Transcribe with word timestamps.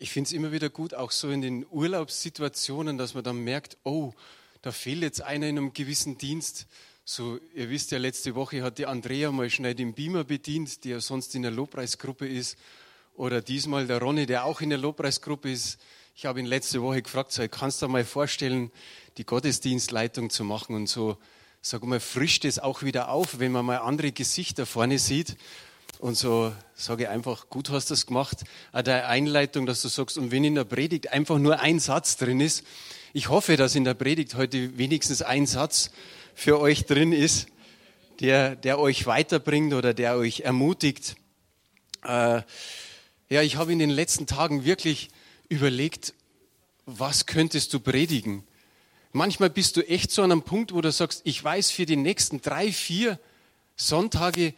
Ich 0.00 0.12
finde 0.12 0.28
es 0.28 0.32
immer 0.32 0.52
wieder 0.52 0.70
gut, 0.70 0.94
auch 0.94 1.10
so 1.10 1.28
in 1.28 1.42
den 1.42 1.66
Urlaubssituationen, 1.68 2.98
dass 2.98 3.14
man 3.14 3.24
dann 3.24 3.42
merkt, 3.42 3.78
oh, 3.82 4.12
da 4.62 4.70
fehlt 4.70 5.02
jetzt 5.02 5.22
einer 5.22 5.48
in 5.48 5.58
einem 5.58 5.72
gewissen 5.72 6.16
Dienst. 6.18 6.68
So, 7.04 7.40
ihr 7.52 7.68
wisst 7.68 7.90
ja, 7.90 7.98
letzte 7.98 8.36
Woche 8.36 8.62
hat 8.62 8.78
die 8.78 8.86
Andrea 8.86 9.32
mal 9.32 9.50
schnell 9.50 9.74
den 9.74 9.94
Beamer 9.94 10.22
bedient, 10.22 10.84
die 10.84 10.90
ja 10.90 11.00
sonst 11.00 11.34
in 11.34 11.42
der 11.42 11.50
Lobpreisgruppe 11.50 12.28
ist. 12.28 12.56
Oder 13.14 13.42
diesmal 13.42 13.88
der 13.88 13.98
Ronny, 13.98 14.26
der 14.26 14.44
auch 14.44 14.60
in 14.60 14.68
der 14.68 14.78
Lobpreisgruppe 14.78 15.50
ist. 15.50 15.80
Ich 16.14 16.26
habe 16.26 16.38
ihn 16.38 16.46
letzte 16.46 16.80
Woche 16.80 17.02
gefragt, 17.02 17.32
so, 17.32 17.48
kannst 17.48 17.82
du 17.82 17.88
mal 17.88 18.04
vorstellen, 18.04 18.70
die 19.16 19.26
Gottesdienstleitung 19.26 20.30
zu 20.30 20.44
machen 20.44 20.76
und 20.76 20.86
so, 20.88 21.18
sag 21.60 21.82
mal, 21.82 21.98
frischt 21.98 22.44
es 22.44 22.60
auch 22.60 22.84
wieder 22.84 23.08
auf, 23.08 23.40
wenn 23.40 23.50
man 23.50 23.66
mal 23.66 23.78
andere 23.78 24.12
Gesichter 24.12 24.64
vorne 24.64 25.00
sieht. 25.00 25.36
Und 25.98 26.16
so 26.16 26.52
sage 26.74 27.04
ich 27.04 27.08
einfach, 27.08 27.48
gut 27.50 27.70
hast 27.70 27.90
du 27.90 27.94
das 27.94 28.06
gemacht. 28.06 28.44
Auch 28.72 28.82
der 28.82 29.08
Einleitung, 29.08 29.66
dass 29.66 29.82
du 29.82 29.88
sagst, 29.88 30.16
und 30.16 30.30
wenn 30.30 30.44
in 30.44 30.54
der 30.54 30.64
Predigt 30.64 31.12
einfach 31.12 31.38
nur 31.38 31.58
ein 31.58 31.80
Satz 31.80 32.16
drin 32.16 32.40
ist, 32.40 32.64
ich 33.12 33.30
hoffe, 33.30 33.56
dass 33.56 33.74
in 33.74 33.84
der 33.84 33.94
Predigt 33.94 34.36
heute 34.36 34.78
wenigstens 34.78 35.22
ein 35.22 35.46
Satz 35.46 35.90
für 36.34 36.60
euch 36.60 36.84
drin 36.86 37.12
ist, 37.12 37.48
der, 38.20 38.54
der 38.54 38.78
euch 38.78 39.06
weiterbringt 39.06 39.74
oder 39.74 39.92
der 39.92 40.16
euch 40.16 40.40
ermutigt. 40.40 41.16
Äh, 42.04 42.42
ja, 43.28 43.42
ich 43.42 43.56
habe 43.56 43.72
in 43.72 43.80
den 43.80 43.90
letzten 43.90 44.26
Tagen 44.26 44.64
wirklich 44.64 45.08
überlegt, 45.48 46.14
was 46.86 47.26
könntest 47.26 47.74
du 47.74 47.80
predigen? 47.80 48.44
Manchmal 49.12 49.50
bist 49.50 49.76
du 49.76 49.88
echt 49.88 50.12
so 50.12 50.22
an 50.22 50.30
einem 50.30 50.42
Punkt, 50.42 50.72
wo 50.72 50.80
du 50.80 50.92
sagst, 50.92 51.22
ich 51.24 51.42
weiß 51.42 51.72
für 51.72 51.86
die 51.86 51.96
nächsten 51.96 52.40
drei, 52.40 52.72
vier 52.72 53.18
Sonntage, 53.74 54.54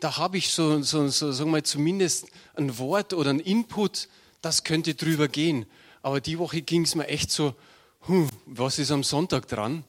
da 0.00 0.16
habe 0.16 0.38
ich 0.38 0.50
so, 0.50 0.82
so, 0.82 1.08
so 1.08 1.32
sagen 1.32 1.50
wir 1.50 1.64
zumindest 1.64 2.26
ein 2.54 2.78
Wort 2.78 3.12
oder 3.12 3.30
ein 3.30 3.40
Input, 3.40 4.08
das 4.42 4.64
könnte 4.64 4.94
drüber 4.94 5.28
gehen. 5.28 5.66
Aber 6.02 6.20
die 6.20 6.38
Woche 6.38 6.62
ging 6.62 6.82
es 6.82 6.94
mir 6.94 7.08
echt 7.08 7.30
so, 7.30 7.54
hm, 8.02 8.28
was 8.46 8.78
ist 8.78 8.92
am 8.92 9.02
Sonntag 9.02 9.48
dran? 9.48 9.84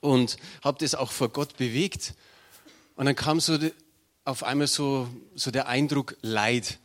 Und 0.00 0.36
habe 0.62 0.78
das 0.80 0.96
auch 0.96 1.12
vor 1.12 1.28
Gott 1.28 1.56
bewegt. 1.56 2.14
Und 2.96 3.06
dann 3.06 3.14
kam 3.14 3.38
so 3.38 3.56
auf 4.24 4.42
einmal 4.42 4.66
so, 4.66 5.08
so 5.36 5.52
der 5.52 5.68
Eindruck 5.68 6.16
Leid. 6.22 6.78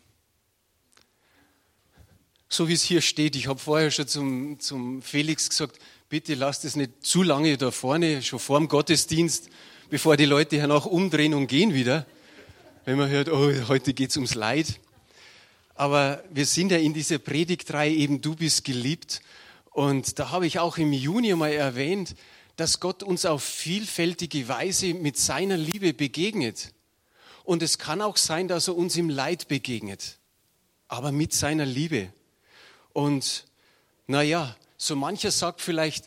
So 2.49 2.67
wie 2.67 2.73
es 2.73 2.83
hier 2.83 3.01
steht. 3.01 3.35
Ich 3.35 3.47
habe 3.47 3.59
vorher 3.59 3.89
schon 3.89 4.07
zum, 4.07 4.59
zum 4.59 5.01
Felix 5.01 5.49
gesagt, 5.49 5.79
bitte 6.07 6.35
lasst 6.35 6.63
es 6.65 6.75
nicht 6.75 7.03
zu 7.03 7.23
lange 7.23 7.57
da 7.57 7.71
vorne, 7.71 8.21
schon 8.21 8.39
vor 8.39 8.59
dem 8.59 8.67
Gottesdienst, 8.67 9.49
bevor 9.89 10.15
die 10.17 10.25
Leute 10.25 10.57
hernach 10.57 10.85
umdrehen 10.85 11.33
und 11.33 11.47
gehen 11.47 11.73
wieder 11.73 12.05
wenn 12.87 12.97
man 12.97 13.09
hört, 13.09 13.27
oh, 13.27 13.51
heute 13.67 13.93
geht 13.93 14.11
es 14.11 14.15
ums 14.15 14.33
Leid. 14.33 14.79
Aber 15.75 16.23
wir 16.29 16.45
sind 16.45 16.71
ja 16.71 16.77
in 16.77 16.93
dieser 16.93 17.17
Predigtreihe 17.17 17.93
eben, 17.93 18.21
du 18.21 18.33
bist 18.33 18.63
geliebt. 18.63 19.21
Und 19.71 20.19
da 20.19 20.31
habe 20.31 20.47
ich 20.47 20.59
auch 20.59 20.77
im 20.77 20.93
Juni 20.93 21.35
mal 21.35 21.51
erwähnt, 21.51 22.15
dass 22.55 22.79
Gott 22.79 23.03
uns 23.03 23.25
auf 23.25 23.43
vielfältige 23.43 24.47
Weise 24.47 24.93
mit 24.93 25.17
seiner 25.17 25.57
Liebe 25.57 25.93
begegnet. 25.93 26.71
Und 27.43 27.61
es 27.61 27.77
kann 27.77 28.01
auch 28.01 28.15
sein, 28.15 28.47
dass 28.47 28.69
er 28.69 28.77
uns 28.77 28.95
im 28.95 29.09
Leid 29.09 29.49
begegnet, 29.49 30.17
aber 30.87 31.11
mit 31.11 31.33
seiner 31.33 31.65
Liebe. 31.65 32.13
Und 32.93 33.47
naja, 34.07 34.55
so 34.77 34.95
mancher 34.95 35.31
sagt 35.31 35.59
vielleicht, 35.59 36.05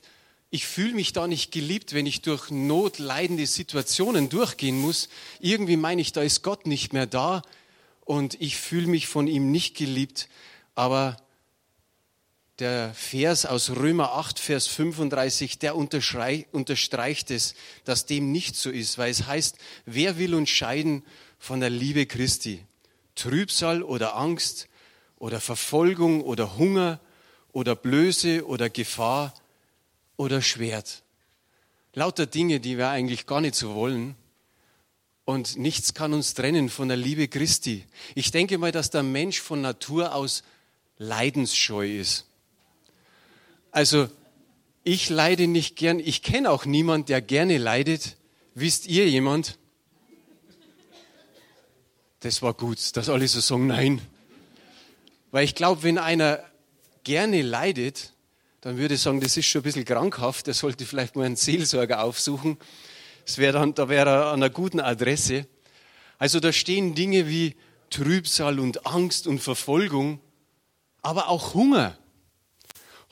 ich 0.50 0.66
fühle 0.66 0.94
mich 0.94 1.12
da 1.12 1.28
nicht 1.28 1.52
geliebt, 1.52 1.94
wenn 1.94 2.06
ich 2.06 2.22
durch 2.22 2.50
notleidende 2.50 3.46
Situationen 3.46 4.28
durchgehen 4.28 4.78
muss. 4.80 5.08
Irgendwie 5.38 5.76
meine 5.76 6.02
ich, 6.02 6.12
da 6.12 6.22
ist 6.22 6.42
Gott 6.42 6.66
nicht 6.66 6.92
mehr 6.92 7.06
da 7.06 7.42
und 8.04 8.40
ich 8.40 8.56
fühle 8.56 8.88
mich 8.88 9.06
von 9.06 9.28
ihm 9.28 9.52
nicht 9.52 9.76
geliebt. 9.76 10.28
Aber 10.74 11.16
der 12.58 12.92
Vers 12.94 13.46
aus 13.46 13.70
Römer 13.70 14.12
8, 14.14 14.40
Vers 14.40 14.66
35, 14.66 15.60
der 15.60 15.76
unterstreicht 15.76 17.30
es, 17.30 17.54
dass 17.84 18.06
dem 18.06 18.32
nicht 18.32 18.56
so 18.56 18.70
ist, 18.70 18.98
weil 18.98 19.12
es 19.12 19.26
heißt, 19.26 19.56
wer 19.86 20.18
will 20.18 20.34
uns 20.34 20.50
scheiden 20.50 21.04
von 21.38 21.60
der 21.60 21.70
Liebe 21.70 22.06
Christi? 22.06 22.64
Trübsal 23.14 23.84
oder 23.84 24.16
Angst 24.16 24.68
oder 25.16 25.40
Verfolgung 25.40 26.22
oder 26.22 26.58
Hunger 26.58 27.00
oder 27.52 27.76
Blöße 27.76 28.44
oder 28.46 28.68
Gefahr 28.68 29.32
oder 30.20 30.42
Schwert. 30.42 31.02
Lauter 31.94 32.26
Dinge, 32.26 32.60
die 32.60 32.76
wir 32.76 32.90
eigentlich 32.90 33.24
gar 33.24 33.40
nicht 33.40 33.54
so 33.54 33.74
wollen. 33.74 34.16
Und 35.24 35.56
nichts 35.56 35.94
kann 35.94 36.12
uns 36.12 36.34
trennen 36.34 36.68
von 36.68 36.88
der 36.88 36.98
Liebe 36.98 37.26
Christi. 37.26 37.86
Ich 38.14 38.30
denke 38.30 38.58
mal, 38.58 38.70
dass 38.70 38.90
der 38.90 39.02
Mensch 39.02 39.40
von 39.40 39.62
Natur 39.62 40.14
aus 40.14 40.42
leidensscheu 40.98 41.98
ist. 41.98 42.26
Also 43.70 44.10
ich 44.84 45.08
leide 45.08 45.46
nicht 45.46 45.76
gern. 45.76 45.98
Ich 45.98 46.22
kenne 46.22 46.50
auch 46.50 46.66
niemand, 46.66 47.08
der 47.08 47.22
gerne 47.22 47.56
leidet. 47.56 48.18
Wisst 48.54 48.88
ihr 48.88 49.08
jemand? 49.08 49.56
Das 52.20 52.42
war 52.42 52.52
gut, 52.52 52.94
dass 52.94 53.08
alle 53.08 53.26
so 53.26 53.40
sagen, 53.40 53.68
nein. 53.68 54.02
Weil 55.30 55.46
ich 55.46 55.54
glaube, 55.54 55.82
wenn 55.82 55.96
einer 55.96 56.44
gerne 57.04 57.40
leidet, 57.40 58.12
dann 58.60 58.76
würde 58.76 58.94
ich 58.94 59.00
sagen, 59.00 59.20
das 59.20 59.36
ist 59.36 59.46
schon 59.46 59.60
ein 59.60 59.64
bisschen 59.64 59.84
krankhaft, 59.84 60.48
er 60.48 60.54
sollte 60.54 60.84
vielleicht 60.84 61.16
mal 61.16 61.24
einen 61.24 61.36
Seelsorger 61.36 62.02
aufsuchen. 62.02 62.58
Das 63.24 63.38
wäre 63.38 63.54
dann, 63.54 63.74
da 63.74 63.88
wäre 63.88 64.10
er 64.10 64.26
an 64.26 64.42
einer 64.42 64.50
guten 64.50 64.80
Adresse. 64.80 65.46
Also 66.18 66.40
da 66.40 66.52
stehen 66.52 66.94
Dinge 66.94 67.28
wie 67.28 67.56
Trübsal 67.88 68.60
und 68.60 68.86
Angst 68.86 69.26
und 69.26 69.40
Verfolgung, 69.40 70.20
aber 71.02 71.28
auch 71.28 71.54
Hunger. 71.54 71.96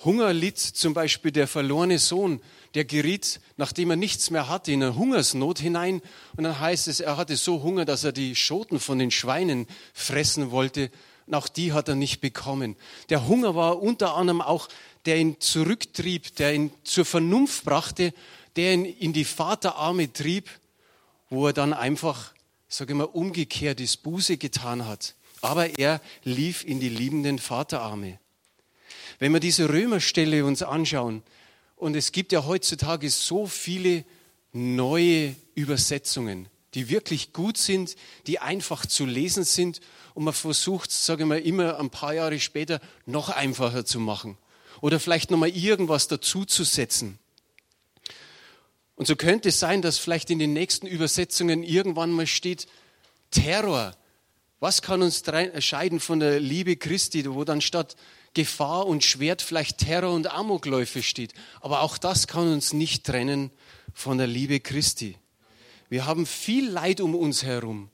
Hunger 0.05 0.33
litt 0.33 0.59
zum 0.59 0.95
Beispiel 0.95 1.33
der 1.33 1.49
verlorene 1.49 1.99
Sohn, 1.99 2.41
der 2.75 2.85
geriet, 2.85 3.41
nachdem 3.57 3.91
er 3.91 3.97
nichts 3.97 4.31
mehr 4.31 4.49
hatte, 4.49 4.71
in 4.71 4.83
eine 4.83 4.95
Hungersnot 4.95 5.59
hinein. 5.59 6.01
Und 6.37 6.45
dann 6.45 6.61
heißt 6.61 6.87
es, 6.87 7.01
er 7.01 7.17
hatte 7.17 7.37
so 7.37 7.63
Hunger, 7.63 7.85
dass 7.85 8.05
er 8.05 8.13
die 8.13 8.37
Schoten 8.37 8.79
von 8.79 8.99
den 8.99 9.11
Schweinen 9.11 9.67
fressen 9.95 10.51
wollte. 10.51 10.91
Und 11.27 11.35
auch 11.35 11.49
die 11.49 11.73
hat 11.73 11.89
er 11.89 11.95
nicht 11.95 12.21
bekommen. 12.21 12.77
Der 13.09 13.27
Hunger 13.27 13.55
war 13.55 13.83
unter 13.83 14.15
anderem 14.15 14.41
auch 14.41 14.69
der 15.09 15.17
ihn 15.17 15.41
zurücktrieb, 15.41 16.37
der 16.37 16.53
ihn 16.55 16.71
zur 16.85 17.07
Vernunft 17.07 17.65
brachte, 17.65 18.13
der 18.57 18.75
ihn 18.75 18.85
in 18.85 19.15
die 19.15 19.25
Vaterarme 19.25 20.13
trieb, 20.13 20.51
wo 21.31 21.47
er 21.47 21.55
dann 21.55 21.73
einfach, 21.73 22.35
sage 22.69 22.93
ich 22.93 22.99
mal, 22.99 23.05
umgekehrt 23.05 23.81
ist, 23.81 24.03
Buße 24.03 24.37
getan 24.37 24.87
hat. 24.87 25.15
Aber 25.41 25.79
er 25.79 26.03
lief 26.25 26.63
in 26.63 26.79
die 26.79 26.91
liebenden 26.91 27.39
Vaterarme. 27.39 28.19
Wenn 29.19 29.33
wir 29.33 29.41
diese 29.41 29.71
Römerstelle 29.71 30.45
uns 30.45 30.63
anschauen, 30.63 31.23
und 31.77 31.97
es 31.97 32.13
gibt 32.13 32.33
ja 32.33 32.45
heutzutage 32.45 33.09
so 33.09 33.47
viele 33.47 34.05
neue 34.53 35.35
Übersetzungen, 35.55 36.49
die 36.75 36.91
wirklich 36.91 37.33
gut 37.33 37.57
sind, 37.57 37.97
die 38.27 38.41
einfach 38.41 38.85
zu 38.85 39.07
lesen 39.07 39.45
sind 39.45 39.81
und 40.13 40.25
man 40.25 40.35
versucht, 40.35 40.91
sage 40.91 41.23
ich 41.23 41.29
mal, 41.29 41.39
immer 41.39 41.79
ein 41.81 41.89
paar 41.89 42.13
Jahre 42.13 42.39
später 42.41 42.79
noch 43.07 43.31
einfacher 43.31 43.87
zu 43.87 44.01
machen 44.01 44.37
oder 44.81 45.01
vielleicht 45.01 45.31
nochmal 45.31 45.51
irgendwas 45.51 46.09
dazuzusetzen. 46.09 47.19
Und 48.97 49.07
so 49.07 49.17
könnte 49.17 49.51
es 49.51 49.61
sein, 49.61 49.83
dass 49.83 49.99
vielleicht 49.99 50.31
in 50.31 50.39
den 50.39 50.53
nächsten 50.53 50.87
Übersetzungen 50.87 51.63
irgendwann 51.63 52.11
mal 52.11 52.27
steht, 52.27 52.67
Terror. 53.31 53.97
Was 54.61 54.83
kann 54.83 55.03
uns 55.03 55.23
scheiden 55.61 56.01
von 56.01 56.19
der 56.19 56.41
Liebe 56.41 56.77
Christi, 56.77 57.25
wo 57.33 57.45
dann 57.45 57.61
statt 57.61 57.97
Gefahr 58.35 58.87
und 58.87 59.05
Schwert 59.05 59.43
vielleicht 59.43 59.79
Terror 59.79 60.15
und 60.15 60.31
Amokläufe 60.31 61.03
steht. 61.03 61.33
Aber 61.61 61.83
auch 61.83 61.99
das 61.99 62.27
kann 62.27 62.53
uns 62.53 62.73
nicht 62.73 63.05
trennen 63.05 63.51
von 63.95 64.19
der 64.19 64.27
Liebe 64.27 64.61
Christi. 64.61 65.17
Wir 65.89 66.07
haben 66.07 66.27
viel 66.27 66.69
Leid 66.69 67.01
um 67.01 67.15
uns 67.15 67.43
herum. 67.43 67.91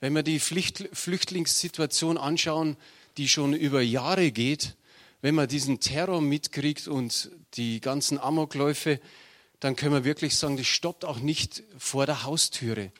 Wenn 0.00 0.14
wir 0.14 0.22
die 0.22 0.40
Flüchtlingssituation 0.40 2.18
anschauen, 2.18 2.76
die 3.16 3.28
schon 3.28 3.54
über 3.54 3.80
Jahre 3.80 4.30
geht, 4.32 4.74
wenn 5.22 5.34
man 5.34 5.48
diesen 5.48 5.80
Terror 5.80 6.20
mitkriegt 6.20 6.88
und 6.88 7.30
die 7.54 7.80
ganzen 7.80 8.18
Amokläufe, 8.18 9.00
dann 9.60 9.76
können 9.76 9.94
wir 9.94 10.04
wirklich 10.04 10.36
sagen, 10.36 10.56
das 10.56 10.66
stoppt 10.66 11.04
auch 11.04 11.18
nicht 11.18 11.62
vor 11.78 12.06
der 12.06 12.24
Haustüre. 12.24 12.92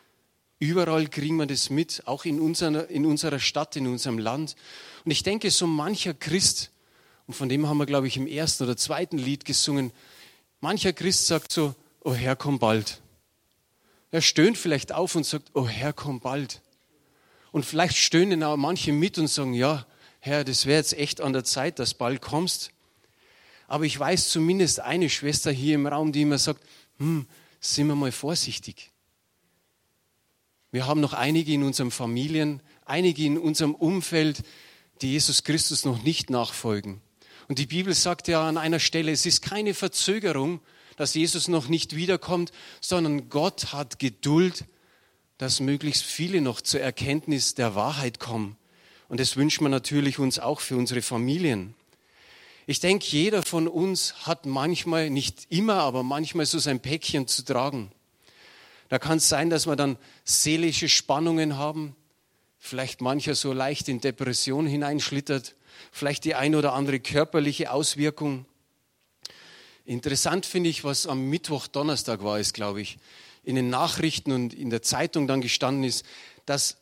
Überall 0.58 1.06
kriegen 1.08 1.36
wir 1.36 1.46
das 1.46 1.68
mit, 1.68 2.02
auch 2.06 2.24
in 2.24 2.40
unserer, 2.40 2.88
in 2.88 3.04
unserer 3.04 3.38
Stadt, 3.38 3.76
in 3.76 3.86
unserem 3.86 4.18
Land. 4.18 4.56
Und 5.04 5.10
ich 5.10 5.22
denke, 5.22 5.50
so 5.50 5.66
mancher 5.66 6.14
Christ, 6.14 6.70
und 7.26 7.34
von 7.34 7.48
dem 7.48 7.68
haben 7.68 7.76
wir, 7.78 7.86
glaube 7.86 8.06
ich, 8.06 8.16
im 8.16 8.26
ersten 8.26 8.64
oder 8.64 8.76
zweiten 8.76 9.18
Lied 9.18 9.44
gesungen, 9.44 9.92
mancher 10.60 10.94
Christ 10.94 11.26
sagt 11.26 11.52
so, 11.52 11.74
oh 12.00 12.14
Herr, 12.14 12.36
komm 12.36 12.58
bald. 12.58 13.02
Er 14.10 14.22
stöhnt 14.22 14.56
vielleicht 14.56 14.92
auf 14.92 15.14
und 15.14 15.26
sagt, 15.26 15.50
oh 15.52 15.68
Herr, 15.68 15.92
komm 15.92 16.20
bald. 16.20 16.62
Und 17.52 17.66
vielleicht 17.66 17.96
stöhnen 17.96 18.42
auch 18.42 18.56
manche 18.56 18.92
mit 18.92 19.18
und 19.18 19.28
sagen, 19.28 19.52
ja, 19.52 19.86
Herr, 20.20 20.44
das 20.44 20.66
wäre 20.66 20.78
jetzt 20.78 20.94
echt 20.94 21.20
an 21.20 21.32
der 21.32 21.44
Zeit, 21.44 21.78
dass 21.78 21.94
bald 21.94 22.20
kommst. 22.20 22.72
Aber 23.68 23.84
ich 23.84 23.98
weiß 23.98 24.28
zumindest 24.28 24.80
eine 24.80 25.10
Schwester 25.10 25.50
hier 25.50 25.74
im 25.74 25.86
Raum, 25.86 26.12
die 26.12 26.22
immer 26.22 26.38
sagt, 26.38 26.62
hm, 26.98 27.26
sind 27.60 27.86
wir 27.88 27.94
mal 27.94 28.12
vorsichtig. 28.12 28.90
Wir 30.70 30.86
haben 30.86 31.00
noch 31.00 31.12
einige 31.12 31.52
in 31.52 31.62
unseren 31.62 31.90
Familien, 31.90 32.60
einige 32.84 33.24
in 33.24 33.38
unserem 33.38 33.74
Umfeld, 33.74 34.42
die 35.02 35.12
Jesus 35.12 35.44
Christus 35.44 35.84
noch 35.84 36.02
nicht 36.02 36.30
nachfolgen. 36.30 37.00
Und 37.48 37.58
die 37.58 37.66
Bibel 37.66 37.94
sagt 37.94 38.28
ja 38.28 38.46
an 38.48 38.58
einer 38.58 38.80
Stelle, 38.80 39.12
es 39.12 39.26
ist 39.26 39.42
keine 39.42 39.74
Verzögerung, 39.74 40.60
dass 40.96 41.14
Jesus 41.14 41.48
noch 41.48 41.68
nicht 41.68 41.94
wiederkommt, 41.94 42.52
sondern 42.80 43.28
Gott 43.28 43.72
hat 43.72 43.98
Geduld, 43.98 44.64
dass 45.38 45.60
möglichst 45.60 46.02
viele 46.02 46.40
noch 46.40 46.60
zur 46.60 46.80
Erkenntnis 46.80 47.54
der 47.54 47.74
Wahrheit 47.74 48.18
kommen. 48.18 48.56
Und 49.08 49.20
das 49.20 49.36
wünscht 49.36 49.60
man 49.60 49.70
natürlich 49.70 50.18
uns 50.18 50.38
auch 50.38 50.60
für 50.60 50.76
unsere 50.76 51.02
Familien. 51.02 51.74
Ich 52.66 52.80
denke, 52.80 53.06
jeder 53.06 53.42
von 53.42 53.68
uns 53.68 54.26
hat 54.26 54.44
manchmal, 54.44 55.10
nicht 55.10 55.46
immer, 55.50 55.74
aber 55.74 56.02
manchmal 56.02 56.46
so 56.46 56.58
sein 56.58 56.80
Päckchen 56.80 57.28
zu 57.28 57.44
tragen. 57.44 57.92
Da 58.88 58.98
kann 58.98 59.18
es 59.18 59.28
sein, 59.28 59.50
dass 59.50 59.66
wir 59.66 59.76
dann 59.76 59.96
seelische 60.24 60.88
Spannungen 60.88 61.56
haben, 61.56 61.94
vielleicht 62.58 63.00
mancher 63.00 63.36
so 63.36 63.52
leicht 63.52 63.88
in 63.88 64.00
Depression 64.00 64.66
hineinschlittert, 64.66 65.54
vielleicht 65.92 66.24
die 66.24 66.34
ein 66.34 66.56
oder 66.56 66.72
andere 66.72 66.98
körperliche 66.98 67.70
Auswirkung. 67.70 68.46
Interessant 69.84 70.46
finde 70.46 70.70
ich, 70.70 70.82
was 70.82 71.06
am 71.06 71.28
Mittwoch, 71.28 71.68
Donnerstag 71.68 72.24
war 72.24 72.40
es, 72.40 72.52
glaube 72.52 72.80
ich, 72.80 72.98
in 73.44 73.54
den 73.54 73.70
Nachrichten 73.70 74.32
und 74.32 74.52
in 74.52 74.70
der 74.70 74.82
Zeitung 74.82 75.28
dann 75.28 75.40
gestanden 75.40 75.84
ist, 75.84 76.04
dass 76.46 76.78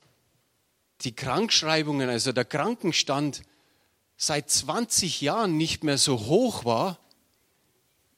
die 1.03 1.15
Krankschreibungen, 1.15 2.09
also 2.09 2.33
der 2.33 2.45
Krankenstand 2.45 3.43
seit 4.17 4.51
20 4.51 5.21
Jahren 5.21 5.57
nicht 5.57 5.85
mehr 5.85 5.99
so 5.99 6.27
hoch 6.27 6.65
war 6.65 6.99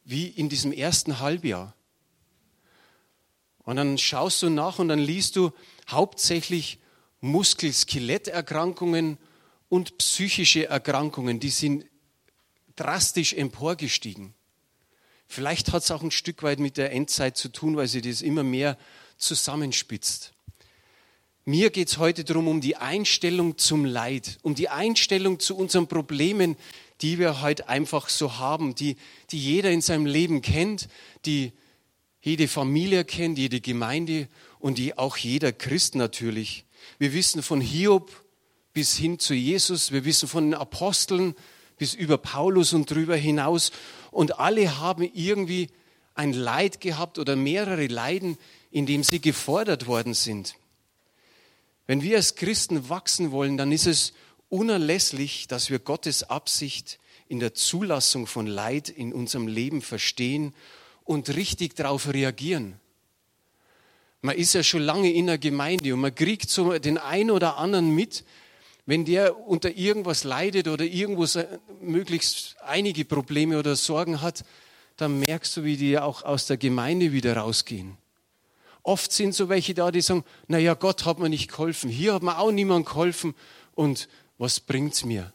wie 0.04 0.28
in 0.28 0.48
diesem 0.48 0.72
ersten 0.72 1.18
Halbjahr. 1.18 1.74
Und 3.64 3.76
dann 3.76 3.98
schaust 3.98 4.42
du 4.42 4.50
nach 4.50 4.78
und 4.78 4.88
dann 4.88 5.00
liest 5.00 5.34
du 5.36 5.50
hauptsächlich 5.88 6.78
Muskel-Skeletterkrankungen 7.20 9.18
und 9.68 9.98
psychische 9.98 10.66
Erkrankungen, 10.66 11.40
die 11.40 11.50
sind 11.50 11.86
drastisch 12.76 13.32
emporgestiegen. 13.32 14.34
Vielleicht 15.26 15.72
hat 15.72 15.82
es 15.82 15.90
auch 15.90 16.02
ein 16.02 16.12
Stück 16.12 16.44
weit 16.44 16.60
mit 16.60 16.76
der 16.76 16.92
Endzeit 16.92 17.36
zu 17.36 17.48
tun, 17.48 17.76
weil 17.76 17.88
sie 17.88 18.00
das 18.00 18.22
immer 18.22 18.44
mehr 18.44 18.78
zusammenspitzt. 19.16 20.35
Mir 21.48 21.70
geht 21.70 21.86
es 21.86 21.98
heute 21.98 22.24
darum, 22.24 22.48
um 22.48 22.60
die 22.60 22.74
Einstellung 22.74 23.56
zum 23.56 23.84
Leid, 23.84 24.38
um 24.42 24.56
die 24.56 24.68
Einstellung 24.68 25.38
zu 25.38 25.56
unseren 25.56 25.86
Problemen, 25.86 26.56
die 27.02 27.20
wir 27.20 27.40
heute 27.40 27.68
einfach 27.68 28.08
so 28.08 28.38
haben, 28.38 28.74
die, 28.74 28.96
die 29.30 29.38
jeder 29.38 29.70
in 29.70 29.80
seinem 29.80 30.06
Leben 30.06 30.42
kennt, 30.42 30.88
die 31.24 31.52
jede 32.20 32.48
Familie 32.48 33.04
kennt, 33.04 33.38
jede 33.38 33.60
Gemeinde 33.60 34.26
und 34.58 34.76
die 34.76 34.98
auch 34.98 35.16
jeder 35.16 35.52
Christ 35.52 35.94
natürlich. 35.94 36.64
Wir 36.98 37.12
wissen 37.12 37.44
von 37.44 37.60
Hiob 37.60 38.10
bis 38.72 38.96
hin 38.96 39.20
zu 39.20 39.32
Jesus, 39.32 39.92
wir 39.92 40.04
wissen 40.04 40.28
von 40.28 40.50
den 40.50 40.54
Aposteln 40.54 41.36
bis 41.78 41.94
über 41.94 42.18
Paulus 42.18 42.72
und 42.72 42.90
drüber 42.90 43.14
hinaus. 43.14 43.70
Und 44.10 44.40
alle 44.40 44.78
haben 44.78 45.08
irgendwie 45.14 45.68
ein 46.16 46.32
Leid 46.32 46.80
gehabt 46.80 47.20
oder 47.20 47.36
mehrere 47.36 47.86
Leiden, 47.86 48.36
in 48.72 48.84
dem 48.84 49.04
sie 49.04 49.20
gefordert 49.20 49.86
worden 49.86 50.12
sind. 50.12 50.56
Wenn 51.86 52.02
wir 52.02 52.16
als 52.16 52.34
Christen 52.34 52.88
wachsen 52.88 53.30
wollen, 53.30 53.56
dann 53.56 53.72
ist 53.72 53.86
es 53.86 54.12
unerlässlich, 54.48 55.48
dass 55.48 55.70
wir 55.70 55.78
Gottes 55.78 56.24
Absicht 56.24 56.98
in 57.28 57.40
der 57.40 57.54
Zulassung 57.54 58.26
von 58.26 58.46
Leid 58.46 58.88
in 58.88 59.12
unserem 59.12 59.46
Leben 59.48 59.82
verstehen 59.82 60.54
und 61.04 61.34
richtig 61.34 61.74
darauf 61.74 62.12
reagieren. 62.12 62.80
Man 64.22 64.36
ist 64.36 64.54
ja 64.54 64.62
schon 64.62 64.82
lange 64.82 65.12
in 65.12 65.26
der 65.26 65.38
Gemeinde 65.38 65.94
und 65.94 66.00
man 66.00 66.14
kriegt 66.14 66.50
so 66.50 66.78
den 66.78 66.98
einen 66.98 67.30
oder 67.30 67.58
anderen 67.58 67.94
mit, 67.94 68.24
wenn 68.86 69.04
der 69.04 69.46
unter 69.46 69.76
irgendwas 69.76 70.24
leidet 70.24 70.68
oder 70.68 70.84
irgendwo 70.84 71.26
möglichst 71.80 72.56
einige 72.64 73.04
Probleme 73.04 73.58
oder 73.58 73.74
Sorgen 73.76 74.22
hat, 74.22 74.44
dann 74.96 75.18
merkst 75.18 75.56
du, 75.56 75.64
wie 75.64 75.76
die 75.76 75.98
auch 75.98 76.22
aus 76.22 76.46
der 76.46 76.56
Gemeinde 76.56 77.12
wieder 77.12 77.36
rausgehen. 77.36 77.98
Oft 78.86 79.10
sind 79.10 79.34
so 79.34 79.48
welche 79.48 79.74
da, 79.74 79.90
die 79.90 80.00
sagen, 80.00 80.24
naja, 80.46 80.74
Gott 80.74 81.04
hat 81.04 81.18
mir 81.18 81.28
nicht 81.28 81.50
geholfen, 81.50 81.90
hier 81.90 82.14
hat 82.14 82.22
mir 82.22 82.38
auch 82.38 82.52
niemand 82.52 82.86
geholfen 82.86 83.34
und 83.74 84.08
was 84.38 84.60
bringt's 84.60 85.04
mir? 85.04 85.32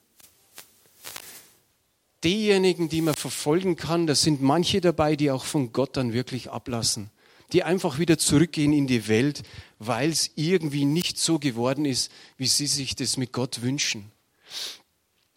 Diejenigen, 2.24 2.88
die 2.88 3.02
man 3.02 3.16
verfolgen 3.16 3.76
kann, 3.76 4.08
da 4.08 4.16
sind 4.16 4.42
manche 4.42 4.80
dabei, 4.80 5.18
die 5.18 5.32
auch 5.32 5.44
von 5.44 5.74
Gott 5.74 5.98
dann 5.98 6.14
wirklich 6.14 6.50
ablassen 6.50 7.12
die 7.52 7.64
einfach 7.64 8.00
wieder 8.00 8.18
zurückgehen 8.18 8.72
in 8.72 8.88
die 8.88 9.10
Welt, 9.10 9.44
weil 9.78 10.10
es 10.10 10.32
irgendwie 10.36 10.86
nicht 10.86 11.18
so 11.18 11.38
geworden 11.38 11.84
ist, 11.84 12.10
wie 12.38 12.48
sie 12.48 12.66
sich 12.66 12.96
das 12.96 13.18
mit 13.18 13.34
Gott 13.34 13.62
wünschen. 13.62 14.10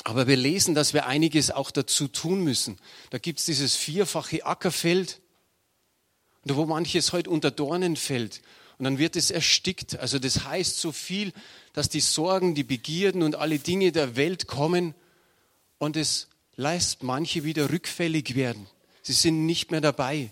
Aber 0.04 0.26
wir 0.28 0.36
lesen, 0.36 0.76
dass 0.76 0.94
wir 0.94 1.06
einiges 1.06 1.50
auch 1.50 1.72
dazu 1.72 2.08
tun 2.08 2.44
müssen. 2.44 2.78
Da 3.10 3.18
gibt 3.18 3.40
es 3.40 3.46
dieses 3.46 3.74
vierfache 3.74 4.44
Ackerfeld, 4.44 5.20
wo 6.44 6.66
manches 6.66 7.12
heute 7.12 7.30
unter 7.30 7.50
Dornen 7.50 7.96
fällt. 7.96 8.42
Und 8.78 8.84
dann 8.84 8.98
wird 8.98 9.16
es 9.16 9.30
erstickt. 9.30 9.98
Also 9.98 10.18
das 10.18 10.44
heißt 10.44 10.78
so 10.78 10.92
viel, 10.92 11.32
dass 11.72 11.88
die 11.88 12.00
Sorgen, 12.00 12.54
die 12.54 12.64
Begierden 12.64 13.22
und 13.22 13.36
alle 13.36 13.58
Dinge 13.58 13.92
der 13.92 14.16
Welt 14.16 14.46
kommen 14.46 14.94
und 15.78 15.96
es 15.96 16.28
lässt 16.56 17.02
manche 17.02 17.44
wieder 17.44 17.70
rückfällig 17.70 18.34
werden. 18.34 18.66
Sie 19.02 19.12
sind 19.12 19.46
nicht 19.46 19.70
mehr 19.70 19.80
dabei. 19.80 20.30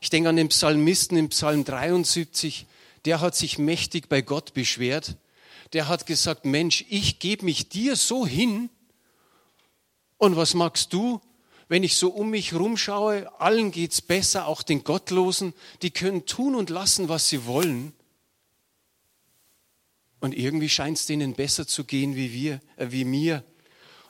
Ich 0.00 0.10
denke 0.10 0.28
an 0.28 0.36
den 0.36 0.48
Psalmisten 0.48 1.16
im 1.16 1.30
Psalm 1.30 1.64
73, 1.64 2.66
der 3.04 3.20
hat 3.20 3.34
sich 3.34 3.58
mächtig 3.58 4.08
bei 4.08 4.20
Gott 4.20 4.54
beschwert. 4.54 5.16
Der 5.72 5.88
hat 5.88 6.06
gesagt, 6.06 6.44
Mensch, 6.44 6.84
ich 6.88 7.18
gebe 7.18 7.44
mich 7.44 7.68
dir 7.68 7.96
so 7.96 8.26
hin. 8.26 8.68
Und 10.18 10.36
was 10.36 10.54
magst 10.54 10.92
du, 10.92 11.20
wenn 11.68 11.82
ich 11.82 11.96
so 11.96 12.10
um 12.10 12.30
mich 12.30 12.54
rumschaue? 12.54 13.40
Allen 13.40 13.72
geht's 13.72 14.00
besser, 14.00 14.46
auch 14.46 14.62
den 14.62 14.84
Gottlosen. 14.84 15.52
Die 15.82 15.90
können 15.90 16.26
tun 16.26 16.54
und 16.54 16.70
lassen, 16.70 17.08
was 17.08 17.28
sie 17.28 17.44
wollen. 17.46 17.92
Und 20.20 20.36
irgendwie 20.36 20.68
scheint 20.68 20.98
es 20.98 21.06
denen 21.06 21.34
besser 21.34 21.66
zu 21.66 21.84
gehen 21.84 22.16
wie 22.16 22.32
wir, 22.32 22.60
äh, 22.76 22.88
wie 22.90 23.04
mir. 23.04 23.44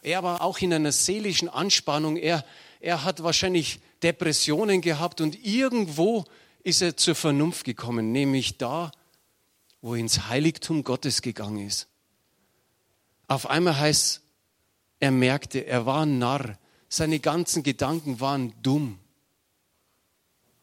Er 0.02 0.22
war 0.22 0.42
auch 0.42 0.58
in 0.58 0.72
einer 0.72 0.92
seelischen 0.92 1.48
Anspannung. 1.48 2.16
Er, 2.16 2.44
er 2.80 3.04
hat 3.04 3.22
wahrscheinlich 3.22 3.80
Depressionen 4.02 4.80
gehabt 4.80 5.20
und 5.20 5.44
irgendwo 5.44 6.24
ist 6.62 6.82
er 6.82 6.96
zur 6.96 7.14
Vernunft 7.14 7.64
gekommen, 7.64 8.12
nämlich 8.12 8.58
da, 8.58 8.92
wo 9.80 9.94
er 9.94 10.00
ins 10.00 10.28
Heiligtum 10.28 10.84
Gottes 10.84 11.22
gegangen 11.22 11.66
ist. 11.66 11.88
Auf 13.28 13.48
einmal 13.48 13.78
heißt, 13.78 14.20
er 15.00 15.10
merkte, 15.10 15.66
er 15.66 15.86
war 15.86 16.04
ein 16.04 16.18
Narr, 16.18 16.58
seine 16.88 17.20
ganzen 17.20 17.62
Gedanken 17.62 18.20
waren 18.20 18.52
dumm. 18.62 18.98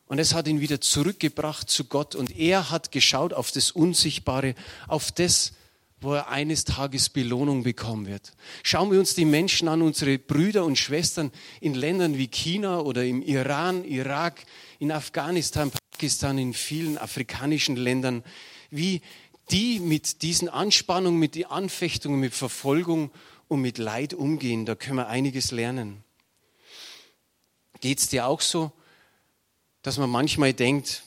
Und 0.05 0.19
es 0.19 0.33
hat 0.33 0.47
ihn 0.47 0.61
wieder 0.61 0.79
zurückgebracht 0.79 1.69
zu 1.69 1.85
Gott 1.85 2.13
und 2.13 2.37
er 2.37 2.69
hat 2.69 2.91
geschaut 2.91 3.33
auf 3.33 3.51
das 3.51 3.71
Unsichtbare, 3.71 4.53
auf 4.87 5.11
das, 5.11 5.53
wo 6.01 6.13
er 6.13 6.27
eines 6.27 6.65
Tages 6.65 7.09
Belohnung 7.09 7.63
bekommen 7.63 8.05
wird. 8.05 8.33
Schauen 8.61 8.91
wir 8.91 8.99
uns 8.99 9.15
die 9.15 9.25
Menschen 9.25 9.67
an, 9.67 9.81
unsere 9.81 10.19
Brüder 10.19 10.65
und 10.65 10.77
Schwestern 10.77 11.31
in 11.61 11.73
Ländern 11.73 12.17
wie 12.17 12.27
China 12.27 12.81
oder 12.81 13.05
im 13.05 13.21
Iran, 13.21 13.85
Irak, 13.85 14.45
in 14.79 14.91
Afghanistan, 14.91 15.71
Pakistan, 15.91 16.37
in 16.37 16.53
vielen 16.53 16.97
afrikanischen 16.97 17.77
Ländern, 17.77 18.23
wie 18.69 19.01
die 19.49 19.79
mit 19.79 20.21
diesen 20.21 20.49
Anspannungen, 20.49 21.19
mit 21.19 21.35
den 21.35 21.45
Anfechtungen, 21.45 22.19
mit 22.19 22.33
Verfolgung 22.33 23.11
und 23.47 23.61
mit 23.61 23.77
Leid 23.77 24.13
umgehen. 24.13 24.65
Da 24.65 24.75
können 24.75 24.97
wir 24.97 25.07
einiges 25.07 25.51
lernen. 25.51 26.02
Geht 27.83 27.99
es 27.99 28.07
dir 28.07 28.27
auch 28.27 28.39
so, 28.39 28.71
dass 29.81 29.97
man 29.97 30.09
manchmal 30.09 30.53
denkt, 30.53 31.03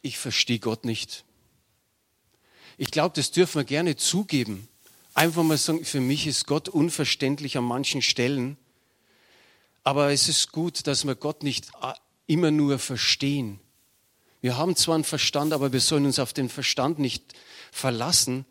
ich 0.00 0.16
verstehe 0.16 0.58
Gott 0.58 0.86
nicht. 0.86 1.24
Ich 2.78 2.90
glaube, 2.90 3.14
das 3.14 3.32
dürfen 3.32 3.56
wir 3.56 3.64
gerne 3.64 3.94
zugeben. 3.94 4.66
Einfach 5.12 5.42
mal 5.42 5.58
sagen, 5.58 5.84
für 5.84 6.00
mich 6.00 6.26
ist 6.26 6.46
Gott 6.46 6.70
unverständlich 6.70 7.58
an 7.58 7.64
manchen 7.64 8.00
Stellen. 8.00 8.56
Aber 9.82 10.10
es 10.10 10.26
ist 10.30 10.52
gut, 10.52 10.86
dass 10.86 11.04
wir 11.04 11.16
Gott 11.16 11.42
nicht 11.42 11.70
immer 12.26 12.50
nur 12.50 12.78
verstehen. 12.78 13.60
Wir 14.40 14.56
haben 14.56 14.76
zwar 14.76 14.94
einen 14.94 15.04
Verstand, 15.04 15.52
aber 15.52 15.74
wir 15.74 15.80
sollen 15.80 16.06
uns 16.06 16.18
auf 16.18 16.32
den 16.32 16.48
Verstand 16.48 16.98
nicht 16.98 17.34
verlassen. 17.70 18.46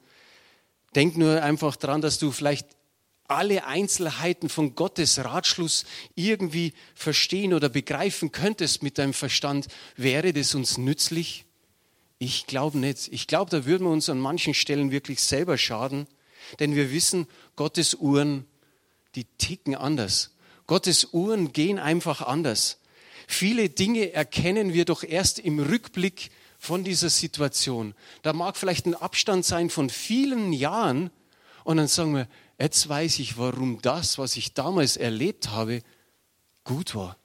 Denk 0.93 1.17
nur 1.17 1.41
einfach 1.41 1.77
dran, 1.77 1.99
dass 1.99 2.19
du 2.19 2.31
vielleicht 2.31 2.67
alle 3.27 3.65
Einzelheiten 3.65 4.49
von 4.49 4.75
Gottes 4.75 5.23
Ratschluss 5.23 5.85
irgendwie 6.15 6.73
verstehen 6.93 7.53
oder 7.53 7.69
begreifen 7.69 8.31
könntest 8.31 8.83
mit 8.83 8.97
deinem 8.97 9.13
Verstand. 9.13 9.67
Wäre 9.95 10.33
das 10.33 10.55
uns 10.55 10.77
nützlich? 10.77 11.45
Ich 12.19 12.47
glaube 12.47 12.77
nicht. 12.77 13.11
Ich 13.11 13.27
glaube, 13.27 13.51
da 13.51 13.65
würden 13.65 13.85
wir 13.85 13.91
uns 13.91 14.09
an 14.09 14.19
manchen 14.19 14.53
Stellen 14.53 14.91
wirklich 14.91 15.21
selber 15.21 15.57
schaden, 15.57 16.07
denn 16.59 16.75
wir 16.75 16.91
wissen, 16.91 17.27
Gottes 17.55 17.95
Uhren, 17.95 18.45
die 19.15 19.25
ticken 19.37 19.75
anders. 19.75 20.31
Gottes 20.67 21.09
Uhren 21.11 21.51
gehen 21.53 21.79
einfach 21.79 22.21
anders. 22.21 22.79
Viele 23.27 23.69
Dinge 23.69 24.11
erkennen 24.13 24.73
wir 24.73 24.85
doch 24.85 25.03
erst 25.03 25.39
im 25.39 25.59
Rückblick 25.59 26.29
von 26.57 26.83
dieser 26.83 27.09
Situation. 27.09 27.93
Da 28.21 28.31
mag 28.33 28.57
vielleicht 28.57 28.85
ein 28.85 28.95
Abstand 28.95 29.45
sein 29.45 29.69
von 29.69 29.89
vielen 29.89 30.53
Jahren 30.53 31.09
und 31.63 31.77
dann 31.77 31.87
sagen 31.87 32.15
wir, 32.15 32.27
jetzt 32.60 32.88
weiß 32.88 33.19
ich, 33.19 33.38
warum 33.38 33.81
das, 33.81 34.17
was 34.17 34.38
ich 34.38 34.53
damals 34.53 34.98
erlebt 34.98 35.50
habe, 35.50 35.81
gut 36.63 36.95
war. 36.95 37.17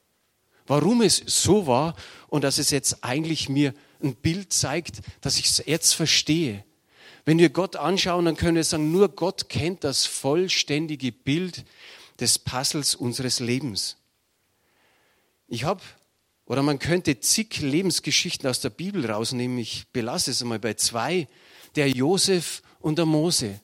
Warum 0.66 1.00
es 1.02 1.22
so 1.26 1.66
war 1.66 1.94
und 2.28 2.44
dass 2.44 2.58
es 2.58 2.70
jetzt 2.70 3.02
eigentlich 3.02 3.48
mir 3.48 3.72
ein 4.02 4.14
Bild 4.14 4.52
zeigt, 4.52 5.00
dass 5.20 5.38
ich 5.38 5.46
es 5.46 5.62
jetzt 5.64 5.94
verstehe. 5.94 6.64
Wenn 7.24 7.38
wir 7.38 7.50
Gott 7.50 7.76
anschauen, 7.76 8.24
dann 8.24 8.36
können 8.36 8.56
wir 8.56 8.64
sagen, 8.64 8.92
nur 8.92 9.08
Gott 9.08 9.48
kennt 9.48 9.84
das 9.84 10.06
vollständige 10.06 11.12
Bild 11.12 11.64
des 12.20 12.38
Puzzles 12.38 12.94
unseres 12.94 13.40
Lebens. 13.40 13.96
Ich 15.46 15.64
habe, 15.64 15.82
oder 16.46 16.62
man 16.62 16.78
könnte 16.78 17.20
zig 17.20 17.60
Lebensgeschichten 17.60 18.48
aus 18.48 18.60
der 18.60 18.70
Bibel 18.70 19.10
rausnehmen, 19.10 19.58
ich 19.58 19.88
belasse 19.92 20.30
es 20.30 20.42
einmal 20.42 20.58
bei 20.58 20.74
zwei, 20.74 21.28
der 21.76 21.88
Josef 21.88 22.62
und 22.80 22.98
der 22.98 23.06
Mose. 23.06 23.60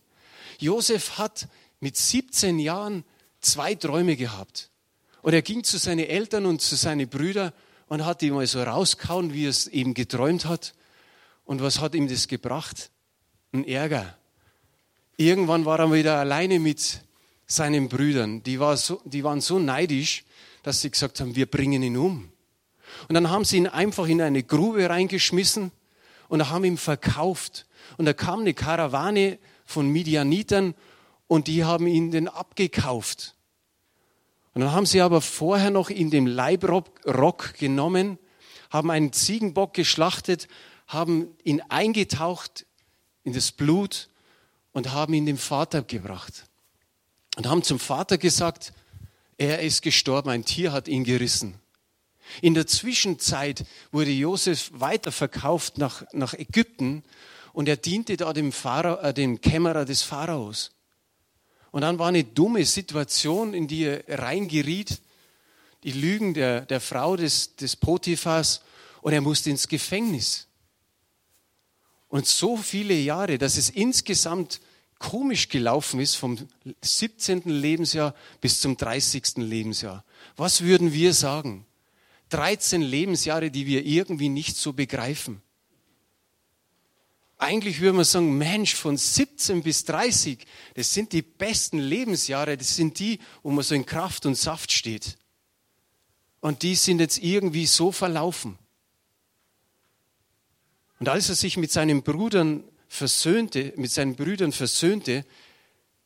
Josef 0.59 1.19
hat 1.19 1.49
mit 1.81 1.97
17 1.97 2.59
Jahren 2.59 3.05
zwei 3.41 3.75
Träume 3.75 4.17
gehabt. 4.17 4.71
Und 5.23 5.33
er 5.33 5.43
ging 5.43 5.65
zu 5.65 5.79
seinen 5.79 6.07
Eltern 6.07 6.47
und 6.47 6.61
zu 6.61 6.77
seinen 6.77 7.09
Brüdern 7.09 7.53
und 7.87 8.05
hat 8.05 8.23
ihm 8.23 8.35
mal 8.35 8.47
so 8.47 8.63
rauskauen, 8.63 9.33
wie 9.33 9.47
er 9.47 9.51
es 9.51 9.67
eben 9.67 9.95
geträumt 9.95 10.47
hat. 10.47 10.75
Und 11.45 11.63
was 11.63 11.81
hat 11.81 11.95
ihm 11.95 12.09
das 12.09 12.29
gebracht? 12.29 12.91
Ein 13.53 13.67
Ärger. 13.67 14.17
Irgendwann 15.17 15.65
war 15.65 15.79
er 15.79 15.93
wieder 15.93 16.19
alleine 16.19 16.59
mit 16.59 17.03
seinen 17.47 17.89
Brüdern. 17.89 18.43
Die, 18.43 18.59
war 18.61 18.77
so, 18.77 19.01
die 19.05 19.23
waren 19.23 19.41
so 19.41 19.59
neidisch, 19.59 20.25
dass 20.63 20.81
sie 20.81 20.91
gesagt 20.91 21.21
haben, 21.21 21.37
wir 21.37 21.47
bringen 21.47 21.83
ihn 21.83 21.97
um. 21.97 22.33
Und 23.09 23.15
dann 23.15 23.31
haben 23.31 23.45
sie 23.45 23.59
ihn 23.59 23.67
einfach 23.67 24.07
in 24.07 24.23
eine 24.23 24.43
Grube 24.43 24.89
reingeschmissen 24.89 25.71
und 26.29 26.51
haben 26.51 26.65
ihn 26.65 26.79
verkauft. 26.79 27.67
Und 27.97 28.07
da 28.07 28.13
kam 28.13 28.41
eine 28.41 28.55
Karawane 28.55 29.39
von 29.75 29.89
Midianitern 29.89 30.75
und 31.27 31.49
die 31.49 31.65
haben 31.65 31.87
ihn 31.87 32.11
den 32.13 32.29
abgekauft. 32.29 33.35
Und 34.55 34.61
dann 34.61 34.73
haben 34.73 34.87
sie 34.87 35.01
aber 35.01 35.21
vorher 35.21 35.71
noch 35.71 35.91
in 35.91 36.11
dem 36.11 36.29
Leibrock 36.29 37.55
genommen, 37.59 38.19
haben 38.71 38.91
einen 38.91 39.13
Ziegenbock 39.13 39.75
geschlachtet, 39.75 40.47
haben 40.87 41.29
ihn 41.43 41.61
eingetaucht 41.69 42.67
in 43.25 43.33
das 43.33 43.51
Blut 43.51 44.09
und 44.73 44.93
haben 44.93 45.13
ihn 45.13 45.27
dem 45.27 45.39
Vater 45.39 45.83
gebracht. 45.83 46.45
Und 47.37 47.49
haben 47.49 47.65
zum 47.65 47.81
Vater 47.81 48.17
gesagt, 48.17 48.73
er 49.39 49.61
ist 49.61 49.83
gestorben, 49.83 50.31
ein 50.31 50.45
Tier 50.45 50.71
hat 50.71 50.87
ihn 50.87 51.03
gerissen. 51.03 51.55
In 52.41 52.55
der 52.55 52.69
Zwischenzeit 52.69 53.65
wurde 53.91 54.13
Josef 54.13 54.71
weiterverkauft 54.73 55.79
nach, 55.79 56.05
nach 56.13 56.35
Ägypten 56.35 57.03
und 57.55 57.69
er 57.69 57.77
diente 57.79 58.17
da 58.19 58.35
dem, 58.35 58.53
Pharao, 58.53 58.97
äh, 58.97 59.15
dem 59.15 59.41
Kämmerer 59.41 59.87
des 59.87 60.03
Pharaos. 60.03 60.73
Und 61.71 61.81
dann 61.83 61.99
war 61.99 62.09
eine 62.09 62.25
dumme 62.25 62.67
Situation, 62.67 63.55
in 63.55 63.67
die 63.67 63.85
er 63.85 64.19
reingeriet, 64.19 65.01
die 65.85 65.93
Lügen 65.93 66.35
der, 66.35 66.63
der 66.63 66.81
Frau 66.81 67.17
des, 67.17 67.57
des 67.57 67.77
Potiphas 67.77 68.61
und 69.03 69.13
er 69.13 69.21
musste 69.21 69.51
ins 69.51 69.69
Gefängnis. 69.69 70.49
Und 72.09 72.27
so 72.27 72.57
viele 72.57 72.95
Jahre, 72.95 73.39
dass 73.39 73.57
es 73.57 73.71
insgesamt 73.71 74.61
komisch 74.99 75.49
gelaufen 75.49 76.01
ist 76.01 76.15
vom 76.15 76.39
17. 76.81 77.43
Lebensjahr 77.45 78.15
bis 78.41 78.61
zum 78.61 78.77
30. 78.77 79.37
Lebensjahr. 79.37 80.05
Was 80.37 80.63
würden 80.63 80.93
wir 80.93 81.13
sagen? 81.13 81.67
13 82.31 82.83
Lebensjahre, 82.83 83.51
die 83.51 83.67
wir 83.67 83.85
irgendwie 83.85 84.29
nicht 84.29 84.57
so 84.57 84.73
begreifen. 84.73 85.43
Eigentlich 87.45 87.81
würde 87.81 87.93
man 87.93 88.05
sagen, 88.07 88.39
Mensch, 88.39 88.75
von 88.75 88.97
17 88.97 89.63
bis 89.63 89.85
30, 89.85 90.47
das 90.75 90.95
sind 90.95 91.13
die 91.13 91.21
besten 91.21 91.79
Lebensjahre, 91.79 92.57
das 92.57 92.75
sind 92.75 92.99
die, 92.99 93.19
wo 93.43 93.51
man 93.51 93.63
so 93.63 93.75
in 93.75 93.85
Kraft 93.85 94.25
und 94.25 94.35
Saft 94.35 94.73
steht. 94.73 95.19
Und 96.41 96.63
die 96.63 96.75
sind 96.75 97.01
jetzt 97.01 97.19
irgendwie 97.19 97.67
so 97.67 97.93
verlaufen. 97.93 98.59
Und 101.01 101.11
als 101.11 101.29
er 101.29 101.35
sich 101.35 101.59
mit 101.59 101.71
seinen 101.71 102.03
Brüdern 102.03 102.65
versöhnte, 102.89 103.75
mit 103.77 103.91
seinen 103.91 104.17
Brüdern 104.17 104.53
versöhnte, 104.53 105.27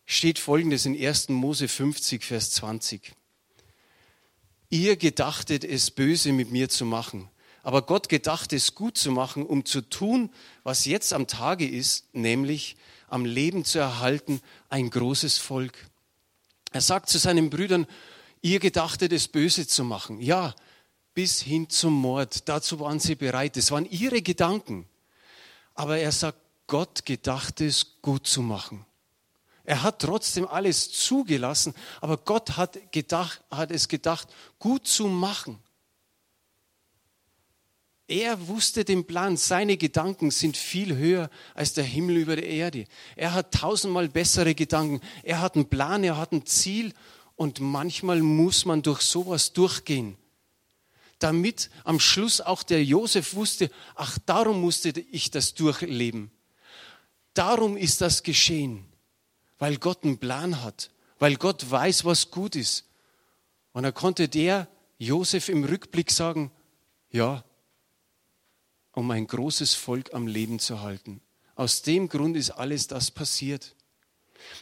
steht 0.07 0.41
folgendes 0.41 0.87
in 0.87 1.01
1. 1.01 1.29
Mose 1.29 1.69
50, 1.69 2.25
Vers 2.25 2.51
20. 2.51 3.13
Ihr 4.71 4.97
gedachtet 4.97 5.63
es 5.63 5.93
böse 5.93 6.33
mit 6.33 6.51
mir 6.51 6.69
zu 6.69 6.85
machen, 6.85 7.31
aber 7.69 7.83
Gott 7.83 8.09
gedachte 8.09 8.57
es 8.57 8.75
gut 8.75 8.97
zu 8.97 9.11
machen, 9.11 9.45
um 9.45 9.67
zu 9.67 9.83
tun, 9.83 10.31
was 10.63 10.87
jetzt 10.87 11.13
am 11.13 11.27
Tage 11.27 11.69
ist, 11.69 12.15
nämlich 12.15 12.79
am 13.09 13.27
Leben 13.27 13.63
zu 13.63 13.79
erhalten, 13.79 14.41
ein 14.71 14.89
großes 14.89 15.37
Volk. 15.37 15.77
Er 16.73 16.81
sagt 16.81 17.11
zu 17.11 17.19
seinen 17.19 17.51
Brüdern, 17.51 17.87
ihr 18.41 18.59
gedachtet 18.59 19.13
es 19.13 19.29
böse 19.29 19.67
zu 19.67 19.85
machen. 19.85 20.19
Ja, 20.19 20.55
bis 21.13 21.43
hin 21.43 21.69
zum 21.69 21.93
Mord. 21.93 22.49
Dazu 22.49 22.81
waren 22.81 23.01
sie 23.01 23.17
bereit. 23.17 23.59
Das 23.59 23.71
waren 23.71 23.85
ihre 23.85 24.23
Gedanken. 24.23 24.89
Aber 25.75 25.99
er 25.99 26.13
sagt, 26.13 26.39
Gott 26.69 27.05
gedacht 27.05 27.61
es 27.61 28.01
gut 28.01 28.27
zu 28.27 28.41
machen. 28.41 28.87
Er 29.65 29.83
hat 29.83 29.99
trotzdem 29.99 30.49
alles 30.49 30.91
zugelassen, 30.91 31.75
aber 32.01 32.17
Gott 32.17 32.57
hat, 32.57 32.93
gedacht, 32.93 33.43
hat 33.51 33.71
es 33.71 33.89
gedacht, 33.89 34.27
gut 34.59 34.89
zu 34.89 35.07
machen. 35.07 35.63
Er 38.09 38.49
wusste 38.49 38.87
den 38.87 39.07
Plan, 39.07 39.37
seine 39.37 39.77
Gedanken 39.77 40.31
sind 40.31 40.57
viel 40.57 40.97
höher 40.97 41.29
als 41.55 41.75
der 41.75 41.85
Himmel 41.85 42.17
über 42.17 42.37
der 42.37 42.47
Erde. 42.47 42.87
Er 43.17 43.35
hat 43.35 43.53
tausendmal 43.53 44.09
bessere 44.09 44.55
Gedanken. 44.55 45.03
Er 45.23 45.43
hat 45.43 45.57
einen 45.57 45.69
Plan, 45.69 46.03
er 46.03 46.17
hat 46.17 46.33
ein 46.33 46.47
Ziel 46.47 46.95
und 47.37 47.61
manchmal 47.61 48.23
muss 48.23 48.65
man 48.65 48.81
durch 48.81 49.03
sowas 49.03 49.53
durchgehen, 49.53 50.17
damit 51.19 51.69
am 51.85 52.01
Schluss 52.01 52.41
auch 52.41 52.63
der 52.63 52.83
Josef 52.83 53.35
wusste, 53.35 53.71
ach, 53.95 54.19
darum 54.25 54.63
musste 54.63 54.89
ich 54.89 55.31
das 55.31 55.53
durchleben. 55.53 56.31
Darum 57.35 57.77
ist 57.77 58.01
das 58.01 58.23
geschehen, 58.23 58.87
weil 59.59 59.77
Gott 59.77 60.03
einen 60.03 60.19
Plan 60.19 60.63
hat, 60.63 60.91
weil 61.19 61.37
Gott 61.37 61.71
weiß, 61.71 62.07
was 62.07 62.31
gut 62.31 62.57
ist. 62.57 62.87
Und 63.73 63.83
da 63.83 63.93
konnte 63.93 64.29
der 64.29 64.67
Josef 64.97 65.51
im 65.51 65.63
Rückblick 65.63 66.11
sagen, 66.11 66.51
ja, 67.11 67.45
um 68.99 69.11
ein 69.13 69.29
großes 69.29 69.75
Volk 69.75 70.13
am 70.13 70.27
Leben 70.27 70.59
zu 70.59 70.81
halten. 70.81 71.21
Aus 71.55 71.83
dem 71.83 72.09
Grund 72.09 72.37
ist 72.37 72.51
alles 72.51 72.89
das 72.89 73.11
passiert. 73.13 73.77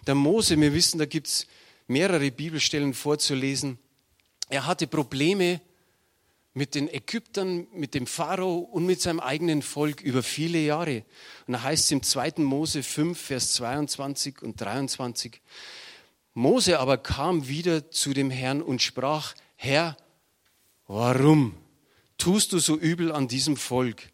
Der 0.07 0.15
Mose, 0.15 0.61
wir 0.61 0.75
wissen, 0.75 0.99
da 0.99 1.07
gibt 1.07 1.27
es 1.27 1.47
mehrere 1.87 2.31
Bibelstellen 2.31 2.93
vorzulesen. 2.93 3.79
Er 4.51 4.67
hatte 4.67 4.87
Probleme 4.87 5.61
mit 6.53 6.75
den 6.75 6.93
Ägyptern, 6.93 7.67
mit 7.73 7.95
dem 7.95 8.07
Pharao 8.07 8.59
und 8.59 8.85
mit 8.85 9.01
seinem 9.01 9.21
eigenen 9.21 9.63
Volk 9.63 10.03
über 10.03 10.23
viele 10.23 10.59
Jahre. 10.59 11.05
Und 11.47 11.55
da 11.55 11.63
heißt 11.63 11.85
es 11.85 11.91
im 11.91 12.03
2. 12.03 12.35
Mose 12.37 12.83
5, 12.83 13.19
Vers 13.19 13.53
22 13.55 14.43
und 14.43 14.61
23, 14.61 15.41
Mose 16.35 16.79
aber 16.79 16.99
kam 16.99 17.49
wieder 17.49 17.91
zu 17.91 18.13
dem 18.13 18.31
Herrn 18.31 18.61
und 18.61 18.83
sprach, 18.83 19.35
Herr, 19.57 19.97
warum 20.87 21.55
tust 22.19 22.53
du 22.53 22.59
so 22.59 22.77
übel 22.77 23.13
an 23.13 23.29
diesem 23.29 23.57
Volk? 23.57 24.11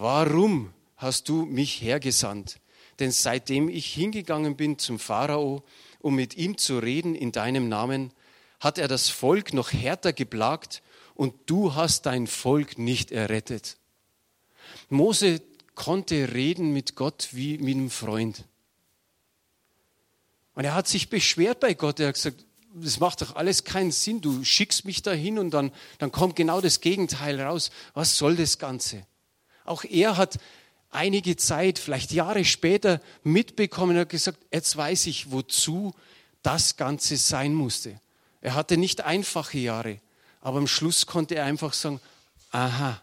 Warum 0.00 0.72
hast 0.96 1.28
du 1.28 1.44
mich 1.44 1.82
hergesandt? 1.82 2.60
Denn 3.00 3.10
seitdem 3.10 3.68
ich 3.68 3.92
hingegangen 3.92 4.56
bin 4.56 4.78
zum 4.78 5.00
Pharao, 5.00 5.64
um 5.98 6.14
mit 6.14 6.36
ihm 6.36 6.56
zu 6.56 6.78
reden 6.78 7.16
in 7.16 7.32
deinem 7.32 7.68
Namen, 7.68 8.12
hat 8.60 8.78
er 8.78 8.86
das 8.86 9.08
Volk 9.08 9.52
noch 9.52 9.72
härter 9.72 10.12
geplagt 10.12 10.82
und 11.14 11.34
du 11.46 11.74
hast 11.74 12.06
dein 12.06 12.28
Volk 12.28 12.78
nicht 12.78 13.10
errettet. 13.10 13.76
Mose 14.88 15.42
konnte 15.74 16.32
reden 16.32 16.72
mit 16.72 16.94
Gott 16.94 17.30
wie 17.32 17.58
mit 17.58 17.74
einem 17.74 17.90
Freund. 17.90 18.44
Und 20.54 20.64
er 20.64 20.74
hat 20.74 20.86
sich 20.86 21.10
beschwert 21.10 21.58
bei 21.58 21.74
Gott. 21.74 21.98
Er 21.98 22.08
hat 22.08 22.14
gesagt, 22.14 22.44
das 22.72 23.00
macht 23.00 23.20
doch 23.20 23.34
alles 23.34 23.64
keinen 23.64 23.90
Sinn. 23.90 24.20
Du 24.20 24.44
schickst 24.44 24.84
mich 24.84 25.02
dahin 25.02 25.40
und 25.40 25.50
dann, 25.50 25.72
dann 25.98 26.12
kommt 26.12 26.36
genau 26.36 26.60
das 26.60 26.80
Gegenteil 26.80 27.40
raus. 27.40 27.72
Was 27.94 28.16
soll 28.16 28.36
das 28.36 28.60
Ganze? 28.60 29.04
Auch 29.68 29.84
er 29.84 30.16
hat 30.16 30.38
einige 30.90 31.36
Zeit, 31.36 31.78
vielleicht 31.78 32.12
Jahre 32.12 32.44
später 32.44 33.00
mitbekommen 33.22 33.96
und 33.96 34.00
hat 34.02 34.08
gesagt, 34.08 34.38
jetzt 34.52 34.76
weiß 34.76 35.06
ich, 35.06 35.30
wozu 35.30 35.94
das 36.42 36.76
Ganze 36.76 37.16
sein 37.16 37.54
musste. 37.54 38.00
Er 38.40 38.54
hatte 38.54 38.76
nicht 38.76 39.02
einfache 39.02 39.58
Jahre. 39.58 40.00
Aber 40.40 40.58
am 40.58 40.66
Schluss 40.66 41.06
konnte 41.06 41.34
er 41.34 41.44
einfach 41.44 41.72
sagen, 41.72 42.00
aha, 42.50 43.02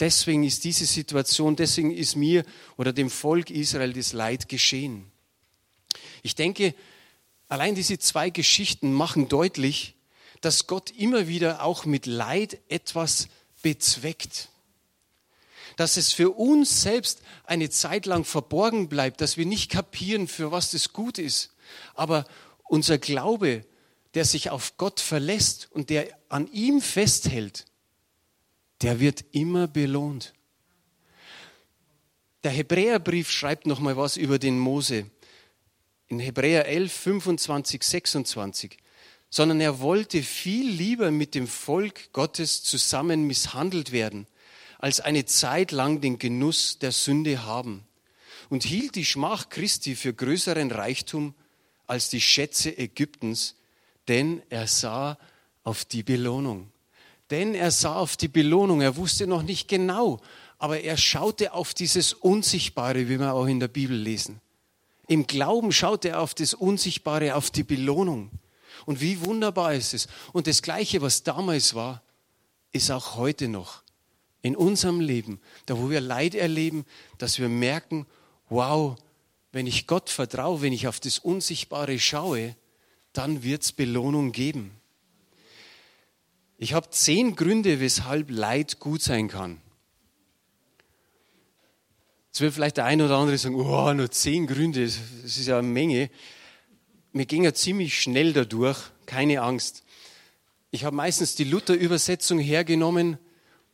deswegen 0.00 0.44
ist 0.44 0.64
diese 0.64 0.86
Situation, 0.86 1.56
deswegen 1.56 1.92
ist 1.94 2.16
mir 2.16 2.44
oder 2.76 2.92
dem 2.92 3.10
Volk 3.10 3.50
Israel 3.50 3.92
das 3.92 4.12
Leid 4.12 4.48
geschehen. 4.48 5.10
Ich 6.22 6.34
denke, 6.34 6.74
allein 7.48 7.74
diese 7.74 7.98
zwei 7.98 8.30
Geschichten 8.30 8.92
machen 8.92 9.28
deutlich, 9.28 9.94
dass 10.40 10.66
Gott 10.66 10.90
immer 10.90 11.28
wieder 11.28 11.62
auch 11.62 11.84
mit 11.84 12.06
Leid 12.06 12.58
etwas 12.68 13.28
bezweckt. 13.62 14.48
Dass 15.78 15.96
es 15.96 16.12
für 16.12 16.30
uns 16.30 16.82
selbst 16.82 17.22
eine 17.44 17.70
Zeit 17.70 18.04
lang 18.04 18.24
verborgen 18.24 18.88
bleibt, 18.88 19.20
dass 19.20 19.36
wir 19.36 19.46
nicht 19.46 19.70
kapieren, 19.70 20.26
für 20.26 20.50
was 20.50 20.72
das 20.72 20.92
gut 20.92 21.18
ist. 21.18 21.54
Aber 21.94 22.24
unser 22.64 22.98
Glaube, 22.98 23.64
der 24.14 24.24
sich 24.24 24.50
auf 24.50 24.76
Gott 24.76 24.98
verlässt 24.98 25.68
und 25.70 25.88
der 25.88 26.08
an 26.28 26.50
ihm 26.50 26.80
festhält, 26.80 27.64
der 28.82 28.98
wird 28.98 29.24
immer 29.30 29.68
belohnt. 29.68 30.34
Der 32.42 32.50
Hebräerbrief 32.50 33.30
schreibt 33.30 33.64
noch 33.64 33.78
mal 33.78 33.96
was 33.96 34.16
über 34.16 34.40
den 34.40 34.58
Mose. 34.58 35.08
In 36.08 36.18
Hebräer 36.18 36.66
11, 36.66 36.92
25, 36.92 37.84
26. 37.84 38.78
Sondern 39.30 39.60
er 39.60 39.78
wollte 39.78 40.24
viel 40.24 40.68
lieber 40.68 41.12
mit 41.12 41.36
dem 41.36 41.46
Volk 41.46 42.12
Gottes 42.12 42.64
zusammen 42.64 43.28
misshandelt 43.28 43.92
werden, 43.92 44.26
als 44.78 45.00
eine 45.00 45.24
Zeit 45.26 45.72
lang 45.72 46.00
den 46.00 46.18
Genuss 46.18 46.78
der 46.78 46.92
Sünde 46.92 47.44
haben. 47.44 47.84
Und 48.48 48.64
hielt 48.64 48.94
die 48.94 49.04
Schmach 49.04 49.50
Christi 49.50 49.94
für 49.94 50.14
größeren 50.14 50.70
Reichtum 50.70 51.34
als 51.86 52.08
die 52.08 52.20
Schätze 52.20 52.76
Ägyptens, 52.76 53.56
denn 54.06 54.42
er 54.48 54.66
sah 54.66 55.18
auf 55.64 55.84
die 55.84 56.02
Belohnung. 56.02 56.70
Denn 57.30 57.54
er 57.54 57.70
sah 57.70 57.96
auf 57.96 58.16
die 58.16 58.28
Belohnung. 58.28 58.80
Er 58.80 58.96
wusste 58.96 59.26
noch 59.26 59.42
nicht 59.42 59.68
genau, 59.68 60.20
aber 60.58 60.80
er 60.80 60.96
schaute 60.96 61.52
auf 61.52 61.74
dieses 61.74 62.14
Unsichtbare, 62.14 63.08
wie 63.08 63.20
wir 63.20 63.34
auch 63.34 63.46
in 63.46 63.60
der 63.60 63.68
Bibel 63.68 63.96
lesen. 63.96 64.40
Im 65.08 65.26
Glauben 65.26 65.72
schaute 65.72 66.10
er 66.10 66.20
auf 66.20 66.34
das 66.34 66.54
Unsichtbare, 66.54 67.34
auf 67.34 67.50
die 67.50 67.64
Belohnung. 67.64 68.30
Und 68.86 69.00
wie 69.00 69.22
wunderbar 69.24 69.74
ist 69.74 69.92
es. 69.92 70.06
Und 70.32 70.46
das 70.46 70.62
Gleiche, 70.62 71.02
was 71.02 71.22
damals 71.22 71.74
war, 71.74 72.02
ist 72.72 72.90
auch 72.90 73.16
heute 73.16 73.48
noch 73.48 73.82
in 74.42 74.56
unserem 74.56 75.00
Leben, 75.00 75.40
da 75.66 75.78
wo 75.78 75.90
wir 75.90 76.00
Leid 76.00 76.34
erleben, 76.34 76.84
dass 77.18 77.38
wir 77.38 77.48
merken, 77.48 78.06
wow, 78.48 78.96
wenn 79.52 79.66
ich 79.66 79.86
Gott 79.86 80.10
vertraue, 80.10 80.62
wenn 80.62 80.72
ich 80.72 80.86
auf 80.86 81.00
das 81.00 81.18
Unsichtbare 81.18 81.98
schaue, 81.98 82.54
dann 83.12 83.42
wird 83.42 83.62
es 83.62 83.72
Belohnung 83.72 84.32
geben. 84.32 84.72
Ich 86.58 86.74
habe 86.74 86.90
zehn 86.90 87.36
Gründe, 87.36 87.80
weshalb 87.80 88.30
Leid 88.30 88.80
gut 88.80 89.02
sein 89.02 89.28
kann. 89.28 89.60
Jetzt 92.28 92.40
wird 92.40 92.54
vielleicht 92.54 92.76
der 92.76 92.84
eine 92.84 93.06
oder 93.06 93.16
andere 93.16 93.38
sagen, 93.38 93.56
oh, 93.56 93.92
nur 93.92 94.10
zehn 94.10 94.46
Gründe, 94.46 94.84
das 94.84 94.98
ist 95.24 95.46
ja 95.46 95.58
eine 95.58 95.66
Menge. 95.66 96.10
Wir 97.12 97.26
gehen 97.26 97.42
ja 97.42 97.54
ziemlich 97.54 98.00
schnell 98.00 98.32
dadurch, 98.32 98.78
keine 99.06 99.40
Angst. 99.40 99.82
Ich 100.70 100.84
habe 100.84 100.94
meistens 100.94 101.34
die 101.34 101.44
Luther-Übersetzung 101.44 102.38
hergenommen 102.38 103.18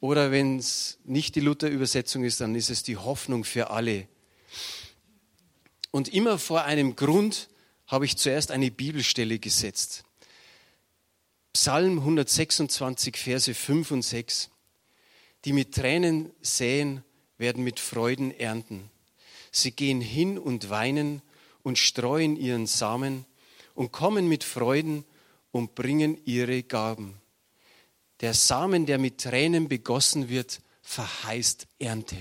oder 0.05 0.31
wenn 0.31 0.59
es 0.59 0.99
nicht 1.05 1.35
die 1.35 1.41
Luther-Übersetzung 1.41 2.25
ist, 2.25 2.39
dann 2.43 2.55
ist 2.55 2.69
es 2.69 2.83
die 2.83 2.99
Hoffnung 2.99 3.43
für 3.43 3.71
alle. 3.71 4.07
Und 5.93 6.13
immer 6.13 6.39
vor 6.39 6.65
einem 6.65 6.95
Grund 6.95 7.49
habe 7.87 8.05
ich 8.05 8.19
zuerst 8.19 8.51
eine 8.51 8.71
Bibelstelle 8.71 9.39
gesetzt. 9.39 10.05
Psalm 11.55 12.01
126, 12.01 13.17
Verse 13.17 13.55
5 13.55 13.93
und 13.93 14.03
6. 14.03 14.51
Die 15.47 15.55
mit 15.55 15.75
Tränen 15.75 16.31
säen, 16.43 17.03
werden 17.39 17.65
mit 17.65 17.81
Freuden 17.81 18.31
ernten. 18.39 18.91
Sie 19.53 19.71
gehen 19.71 20.03
hin 20.03 20.37
und 20.39 20.69
weinen 20.69 21.23
und 21.63 21.79
streuen 21.79 22.37
ihren 22.37 22.67
Samen 22.67 23.25
und 23.75 23.91
kommen 23.91 24.29
mit 24.29 24.45
Freuden 24.45 25.07
und 25.51 25.75
bringen 25.75 26.19
ihre 26.27 26.63
Gaben. 26.63 27.23
Der 28.21 28.35
Samen, 28.35 28.87
der 28.87 28.99
mit 28.99 29.21
Tränen 29.21 29.69
begossen 29.69 30.29
wird, 30.29 30.61
verheißt 30.83 31.67
Ernte. 31.79 32.17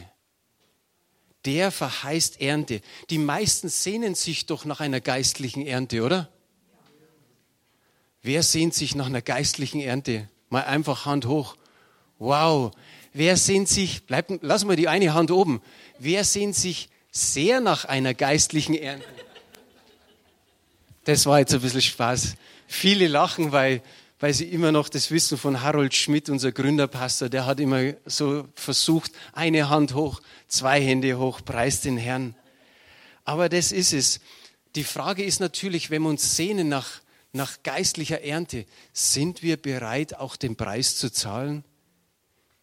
Der 1.45 1.71
verheißt 1.71 2.41
Ernte. 2.41 2.81
Die 3.09 3.17
meisten 3.17 3.69
sehnen 3.69 4.15
sich 4.15 4.45
doch 4.45 4.65
nach 4.65 4.79
einer 4.79 5.01
geistlichen 5.01 5.65
Ernte, 5.65 6.03
oder? 6.03 6.29
Wer 8.21 8.41
sehnt 8.41 8.73
sich 8.73 8.95
nach 8.95 9.07
einer 9.07 9.21
geistlichen 9.21 9.81
Ernte? 9.81 10.29
Mal 10.49 10.63
einfach 10.63 11.05
Hand 11.05 11.25
hoch. 11.25 11.57
Wow. 12.19 12.71
Wer 13.11 13.35
sehnt 13.35 13.67
sich, 13.67 14.05
bleib, 14.05 14.39
lass 14.41 14.63
mal 14.63 14.77
die 14.77 14.87
eine 14.87 15.13
Hand 15.13 15.29
oben. 15.29 15.61
Wer 15.99 16.23
sehnt 16.23 16.55
sich 16.55 16.89
sehr 17.11 17.59
nach 17.59 17.85
einer 17.85 18.13
geistlichen 18.13 18.75
Ernte? 18.75 19.05
Das 21.03 21.25
war 21.25 21.39
jetzt 21.39 21.53
ein 21.53 21.61
bisschen 21.61 21.81
Spaß. 21.81 22.35
Viele 22.65 23.07
lachen, 23.07 23.51
weil, 23.51 23.81
weil 24.23 24.33
sie 24.33 24.45
immer 24.45 24.71
noch 24.71 24.87
das 24.87 25.11
wissen 25.11 25.37
von 25.37 25.63
Harold 25.63 25.93
Schmidt, 25.93 26.29
unser 26.29 26.53
Gründerpastor. 26.53 27.27
Der 27.27 27.45
hat 27.45 27.59
immer 27.59 27.91
so 28.05 28.47
versucht, 28.55 29.11
eine 29.33 29.67
Hand 29.67 29.95
hoch, 29.95 30.21
zwei 30.47 30.81
Hände 30.81 31.17
hoch, 31.17 31.41
preis 31.43 31.81
den 31.81 31.97
Herrn. 31.97 32.33
Aber 33.25 33.49
das 33.49 33.73
ist 33.73 33.91
es. 33.91 34.21
Die 34.75 34.85
Frage 34.85 35.25
ist 35.25 35.41
natürlich, 35.41 35.89
wenn 35.89 36.03
wir 36.03 36.09
uns 36.09 36.37
sehnen 36.37 36.69
nach 36.69 37.01
nach 37.33 37.63
geistlicher 37.63 38.21
Ernte, 38.21 38.65
sind 38.93 39.43
wir 39.43 39.57
bereit, 39.57 40.15
auch 40.15 40.37
den 40.37 40.55
Preis 40.55 40.95
zu 40.95 41.11
zahlen? 41.11 41.65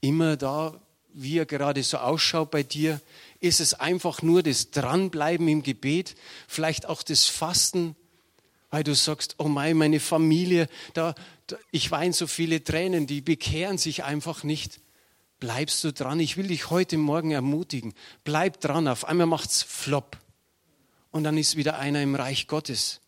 Immer 0.00 0.38
da, 0.38 0.80
wie 1.12 1.36
er 1.36 1.44
gerade 1.44 1.82
so 1.82 1.98
ausschaut 1.98 2.50
bei 2.50 2.62
dir, 2.62 3.02
ist 3.38 3.60
es 3.60 3.74
einfach 3.74 4.22
nur 4.22 4.42
das 4.42 4.70
Dranbleiben 4.70 5.46
im 5.46 5.62
Gebet, 5.62 6.14
vielleicht 6.48 6.86
auch 6.86 7.02
das 7.02 7.26
Fasten, 7.26 7.96
weil 8.70 8.84
du 8.84 8.94
sagst, 8.94 9.34
oh 9.38 9.48
mein, 9.48 9.76
meine 9.76 10.00
Familie, 10.00 10.68
da, 10.94 11.14
da, 11.46 11.56
ich 11.70 11.90
weine 11.90 12.12
so 12.12 12.26
viele 12.26 12.62
Tränen, 12.62 13.06
die 13.06 13.20
bekehren 13.20 13.78
sich 13.78 14.04
einfach 14.04 14.44
nicht. 14.44 14.80
Bleibst 15.40 15.82
du 15.84 15.92
dran? 15.92 16.20
Ich 16.20 16.36
will 16.36 16.48
dich 16.48 16.70
heute 16.70 16.98
Morgen 16.98 17.30
ermutigen. 17.30 17.94
Bleib 18.24 18.60
dran. 18.60 18.86
Auf 18.88 19.06
einmal 19.06 19.26
macht's 19.26 19.62
flop. 19.62 20.18
Und 21.10 21.24
dann 21.24 21.38
ist 21.38 21.56
wieder 21.56 21.78
einer 21.78 22.02
im 22.02 22.14
Reich 22.14 22.46
Gottes. 22.46 23.00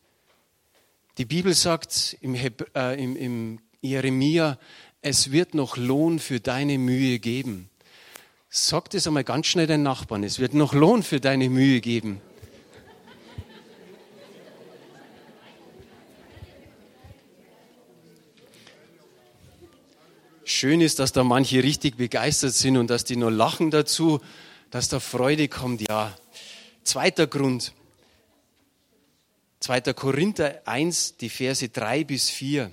Die 1.19 1.27
Bibel 1.27 1.55
sagt 1.55 2.17
im, 2.21 2.35
Heb 2.35 2.71
äh, 2.75 3.03
im, 3.03 3.17
im 3.17 3.59
Jeremia, 3.83 4.59
es 5.03 5.31
wird 5.31 5.55
noch 5.55 5.77
Lohn 5.77 6.19
für 6.19 6.41
deine 6.41 6.79
Mühe 6.79 7.19
geben. 7.19 7.69
Sag 8.49 8.91
das 8.91 9.07
einmal 9.07 9.25
ganz 9.25 9.47
schnell 9.47 9.67
deinen 9.67 9.83
Nachbarn, 9.83 10.25
es 10.25 10.39
wird 10.39 10.55
noch 10.55 10.73
Lohn 10.73 11.03
für 11.03 11.21
deine 11.21 11.51
Mühe 11.51 11.81
geben. 11.81 12.21
Schön 20.53 20.83
ist, 20.83 20.99
dass 20.99 21.13
da 21.13 21.25
manche 21.25 21.63
richtig 21.63 21.97
begeistert 21.97 22.53
sind 22.53 22.77
und 22.77 22.89
dass 22.89 23.05
die 23.05 23.17
nur 23.17 23.31
lachen 23.31 23.71
dazu, 23.71 24.21
dass 24.71 24.91
da 24.91 25.01
Freude 25.01 25.49
kommt. 25.49 25.81
Ja, 25.89 26.17
zweiter 26.85 27.27
Grund. 27.27 27.73
2. 29.61 29.81
Korinther 29.95 30.61
1, 30.67 31.17
die 31.17 31.31
Verse 31.31 31.67
3 31.67 32.05
bis 32.05 32.29
4. 32.29 32.71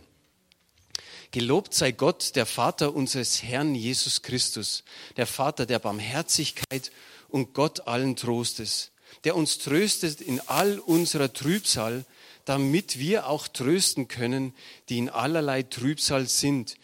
Gelobt 1.31 1.73
sei 1.73 1.93
Gott, 1.93 2.35
der 2.35 2.45
Vater 2.45 2.93
unseres 2.93 3.43
Herrn 3.43 3.73
Jesus 3.73 4.23
Christus, 4.23 4.83
der 5.15 5.25
Vater 5.25 5.65
der 5.65 5.79
Barmherzigkeit 5.79 6.91
und 7.29 7.53
Gott 7.53 7.87
allen 7.87 8.17
Trostes, 8.17 8.91
der 9.23 9.37
uns 9.37 9.57
tröstet 9.57 10.19
in 10.19 10.41
all 10.47 10.79
unserer 10.79 11.31
Trübsal, 11.31 12.03
damit 12.43 12.99
wir 12.99 13.27
auch 13.27 13.47
trösten 13.47 14.09
können, 14.09 14.53
die 14.89 14.97
in 14.97 15.09
allerlei 15.09 15.63
Trübsal 15.63 16.27
sind, 16.27 16.75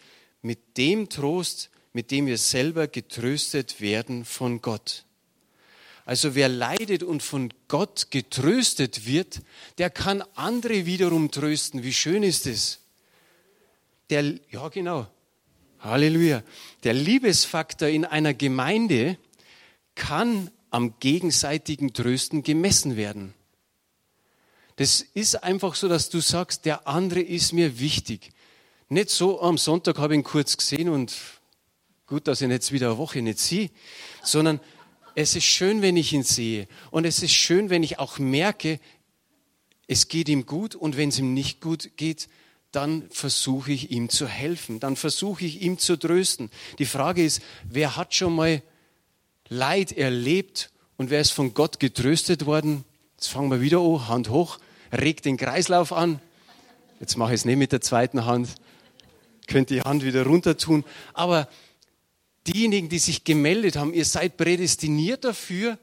mit 0.46 0.76
dem 0.76 1.08
Trost, 1.08 1.70
mit 1.92 2.12
dem 2.12 2.26
wir 2.26 2.38
selber 2.38 2.86
getröstet 2.86 3.80
werden 3.80 4.24
von 4.24 4.62
Gott. 4.62 5.04
Also 6.04 6.36
wer 6.36 6.48
leidet 6.48 7.02
und 7.02 7.20
von 7.20 7.52
Gott 7.66 8.12
getröstet 8.12 9.06
wird, 9.06 9.40
der 9.78 9.90
kann 9.90 10.22
andere 10.36 10.86
wiederum 10.86 11.32
trösten. 11.32 11.82
Wie 11.82 11.92
schön 11.92 12.22
ist 12.22 12.46
es? 12.46 12.78
Der, 14.08 14.34
ja 14.52 14.68
genau, 14.68 15.08
Halleluja. 15.80 16.44
Der 16.84 16.94
Liebesfaktor 16.94 17.88
in 17.88 18.04
einer 18.04 18.32
Gemeinde 18.32 19.18
kann 19.96 20.52
am 20.70 21.00
gegenseitigen 21.00 21.92
Trösten 21.92 22.44
gemessen 22.44 22.96
werden. 22.96 23.34
Das 24.76 25.00
ist 25.00 25.42
einfach 25.42 25.74
so, 25.74 25.88
dass 25.88 26.08
du 26.08 26.20
sagst, 26.20 26.66
der 26.66 26.86
andere 26.86 27.20
ist 27.20 27.52
mir 27.52 27.80
wichtig. 27.80 28.30
Nicht 28.88 29.10
so, 29.10 29.40
am 29.42 29.58
Sonntag 29.58 29.98
habe 29.98 30.14
ich 30.14 30.18
ihn 30.18 30.24
kurz 30.24 30.56
gesehen 30.56 30.88
und 30.88 31.12
gut, 32.06 32.28
dass 32.28 32.40
ich 32.40 32.44
ihn 32.44 32.52
jetzt 32.52 32.70
wieder 32.70 32.86
eine 32.90 32.98
Woche 32.98 33.20
nicht 33.20 33.40
sehe, 33.40 33.70
sondern 34.22 34.60
es 35.16 35.34
ist 35.34 35.44
schön, 35.44 35.82
wenn 35.82 35.96
ich 35.96 36.12
ihn 36.12 36.22
sehe. 36.22 36.68
Und 36.92 37.04
es 37.04 37.20
ist 37.20 37.32
schön, 37.32 37.68
wenn 37.68 37.82
ich 37.82 37.98
auch 37.98 38.20
merke, 38.20 38.78
es 39.88 40.06
geht 40.06 40.28
ihm 40.28 40.46
gut 40.46 40.76
und 40.76 40.96
wenn 40.96 41.08
es 41.08 41.18
ihm 41.18 41.34
nicht 41.34 41.60
gut 41.60 41.96
geht, 41.96 42.28
dann 42.70 43.08
versuche 43.10 43.72
ich 43.72 43.90
ihm 43.90 44.08
zu 44.08 44.28
helfen, 44.28 44.78
dann 44.78 44.94
versuche 44.94 45.44
ich 45.44 45.62
ihm 45.62 45.78
zu 45.78 45.96
trösten. 45.96 46.50
Die 46.78 46.84
Frage 46.84 47.24
ist, 47.24 47.42
wer 47.64 47.96
hat 47.96 48.14
schon 48.14 48.36
mal 48.36 48.62
Leid 49.48 49.92
erlebt 49.92 50.70
und 50.96 51.10
wer 51.10 51.20
ist 51.20 51.30
von 51.30 51.54
Gott 51.54 51.80
getröstet 51.80 52.46
worden? 52.46 52.84
Jetzt 53.16 53.28
fangen 53.28 53.50
wir 53.50 53.60
wieder 53.60 53.80
an, 53.80 54.06
Hand 54.06 54.28
hoch, 54.28 54.58
regt 54.92 55.24
den 55.24 55.38
Kreislauf 55.38 55.92
an. 55.92 56.20
Jetzt 57.00 57.16
mache 57.16 57.34
ich 57.34 57.40
es 57.40 57.44
nicht 57.44 57.56
mit 57.56 57.72
der 57.72 57.80
zweiten 57.80 58.26
Hand, 58.26 58.48
könnt 59.46 59.70
die 59.70 59.82
Hand 59.82 60.04
wieder 60.04 60.24
runter 60.24 60.56
tun. 60.56 60.84
Aber 61.12 61.48
diejenigen, 62.46 62.88
die 62.88 62.98
sich 62.98 63.24
gemeldet 63.24 63.76
haben, 63.76 63.94
ihr 63.94 64.04
seid 64.04 64.36
prädestiniert 64.36 65.24
dafür, 65.24 65.78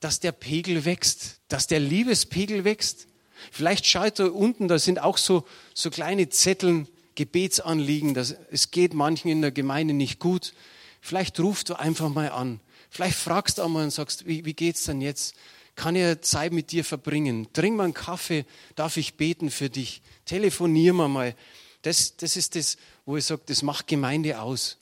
dass 0.00 0.20
der 0.20 0.32
Pegel 0.32 0.84
wächst, 0.84 1.40
dass 1.48 1.66
der 1.66 1.80
Liebespegel 1.80 2.64
wächst. 2.64 3.06
Vielleicht 3.50 3.86
schaut 3.86 4.18
da 4.18 4.26
unten, 4.26 4.68
da 4.68 4.78
sind 4.78 5.00
auch 5.00 5.18
so, 5.18 5.46
so 5.74 5.90
kleine 5.90 6.28
Zetteln, 6.28 6.88
Gebetsanliegen. 7.14 8.14
Das, 8.14 8.34
es 8.50 8.70
geht 8.70 8.94
manchen 8.94 9.28
in 9.28 9.42
der 9.42 9.50
Gemeinde 9.50 9.94
nicht 9.94 10.18
gut. 10.18 10.54
Vielleicht 11.00 11.38
rufst 11.40 11.68
du 11.68 11.74
einfach 11.74 12.08
mal 12.08 12.30
an. 12.30 12.60
Vielleicht 12.90 13.16
fragst 13.16 13.58
du 13.58 13.62
auch 13.62 13.68
mal 13.68 13.84
und 13.84 13.90
sagst, 13.90 14.26
wie, 14.26 14.44
wie 14.44 14.54
geht's 14.54 14.84
denn 14.84 15.00
jetzt? 15.00 15.34
Kann 15.76 15.96
ich 15.96 16.20
Zeit 16.22 16.52
mit 16.52 16.72
dir 16.72 16.84
verbringen? 16.84 17.48
Trink 17.52 17.76
mal 17.76 17.84
einen 17.84 17.94
Kaffee, 17.94 18.44
darf 18.74 18.96
ich 18.96 19.14
beten 19.14 19.50
für 19.50 19.70
dich? 19.70 20.02
Telefonier 20.24 20.92
mal 20.92 21.08
mal. 21.08 21.34
Das, 21.82 22.16
das 22.16 22.36
ist 22.36 22.56
das, 22.56 22.76
wo 23.06 23.16
ich 23.16 23.24
sage, 23.24 23.42
das 23.46 23.62
macht 23.62 23.86
Gemeinde 23.86 24.40
aus, 24.40 24.78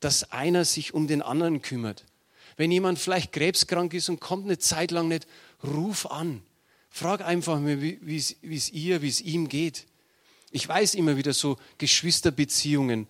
dass 0.00 0.30
einer 0.32 0.64
sich 0.64 0.94
um 0.94 1.06
den 1.06 1.22
anderen 1.22 1.62
kümmert. 1.62 2.04
Wenn 2.56 2.70
jemand 2.70 2.98
vielleicht 2.98 3.32
krebskrank 3.32 3.94
ist 3.94 4.08
und 4.08 4.20
kommt 4.20 4.44
eine 4.44 4.58
Zeit 4.58 4.90
lang 4.90 5.08
nicht, 5.08 5.26
ruf 5.62 6.06
an. 6.06 6.42
Frag 6.90 7.20
einfach 7.24 7.60
mal, 7.60 7.80
wie 7.80 8.16
es 8.16 8.70
ihr, 8.70 9.02
wie 9.02 9.08
es 9.08 9.20
ihm 9.20 9.48
geht. 9.48 9.86
Ich 10.50 10.66
weiß 10.66 10.94
immer 10.94 11.16
wieder 11.16 11.34
so 11.34 11.58
Geschwisterbeziehungen, 11.76 13.06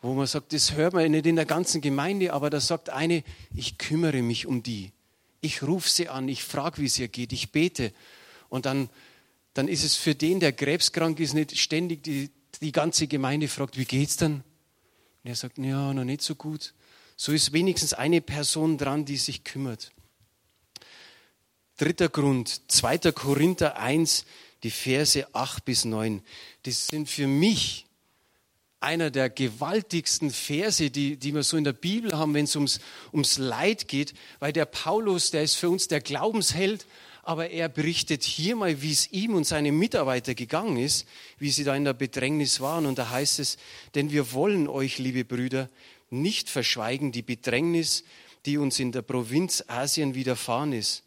wo 0.00 0.14
man 0.14 0.26
sagt, 0.26 0.52
das 0.52 0.72
hört 0.72 0.94
man 0.94 1.10
nicht 1.10 1.26
in 1.26 1.36
der 1.36 1.44
ganzen 1.44 1.80
Gemeinde, 1.80 2.32
aber 2.32 2.50
da 2.50 2.60
sagt 2.60 2.90
eine, 2.90 3.22
ich 3.54 3.78
kümmere 3.78 4.22
mich 4.22 4.46
um 4.46 4.62
die. 4.62 4.92
Ich 5.40 5.62
rufe 5.62 5.88
sie 5.88 6.08
an, 6.08 6.28
ich 6.28 6.42
frage, 6.42 6.80
wie 6.80 6.86
es 6.86 6.98
ihr 6.98 7.08
geht, 7.08 7.32
ich 7.32 7.52
bete. 7.52 7.92
Und 8.48 8.66
dann, 8.66 8.88
dann 9.54 9.68
ist 9.68 9.84
es 9.84 9.96
für 9.96 10.14
den, 10.14 10.40
der 10.40 10.52
krebskrank 10.52 11.20
ist, 11.20 11.34
nicht 11.34 11.56
ständig 11.58 12.02
die, 12.02 12.30
die 12.62 12.72
ganze 12.72 13.06
Gemeinde 13.06 13.48
fragt, 13.48 13.76
wie 13.76 13.84
geht's 13.84 14.16
denn? 14.16 14.42
Und 15.22 15.30
er 15.30 15.36
sagt, 15.36 15.58
ja, 15.58 15.92
noch 15.92 16.04
nicht 16.04 16.22
so 16.22 16.34
gut. 16.34 16.74
So 17.16 17.32
ist 17.32 17.52
wenigstens 17.52 17.94
eine 17.94 18.20
Person 18.20 18.78
dran, 18.78 19.04
die 19.04 19.16
sich 19.16 19.44
kümmert. 19.44 19.92
Dritter 21.76 22.08
Grund, 22.08 22.62
2. 22.68 23.12
Korinther 23.12 23.78
1, 23.78 24.24
die 24.62 24.70
Verse 24.70 25.26
8 25.34 25.64
bis 25.64 25.84
9. 25.84 26.22
Das 26.64 26.88
sind 26.88 27.08
für 27.08 27.26
mich 27.26 27.86
einer 28.80 29.10
der 29.10 29.30
gewaltigsten 29.30 30.30
Verse, 30.30 30.90
die, 30.90 31.16
die 31.16 31.34
wir 31.34 31.42
so 31.42 31.56
in 31.56 31.64
der 31.64 31.72
Bibel 31.72 32.16
haben, 32.16 32.34
wenn 32.34 32.44
es 32.44 32.54
ums, 32.54 32.80
ums 33.12 33.38
Leid 33.38 33.88
geht, 33.88 34.14
weil 34.38 34.52
der 34.52 34.66
Paulus, 34.66 35.30
der 35.30 35.42
ist 35.42 35.56
für 35.56 35.68
uns 35.68 35.88
der 35.88 36.00
Glaubensheld, 36.00 36.86
aber 37.28 37.50
er 37.50 37.68
berichtet 37.68 38.24
hier 38.24 38.56
mal, 38.56 38.80
wie 38.80 38.90
es 38.90 39.12
ihm 39.12 39.34
und 39.34 39.44
seinen 39.44 39.78
Mitarbeiter 39.78 40.34
gegangen 40.34 40.78
ist, 40.78 41.06
wie 41.38 41.50
sie 41.50 41.62
da 41.62 41.76
in 41.76 41.84
der 41.84 41.92
Bedrängnis 41.92 42.60
waren. 42.60 42.86
Und 42.86 42.96
da 42.96 43.10
heißt 43.10 43.38
es, 43.38 43.58
denn 43.94 44.10
wir 44.10 44.32
wollen 44.32 44.66
euch, 44.66 44.96
liebe 44.96 45.26
Brüder, 45.26 45.68
nicht 46.08 46.48
verschweigen 46.48 47.12
die 47.12 47.20
Bedrängnis, 47.20 48.04
die 48.46 48.56
uns 48.56 48.80
in 48.80 48.92
der 48.92 49.02
Provinz 49.02 49.62
Asien 49.66 50.14
widerfahren 50.14 50.72
ist, 50.72 51.02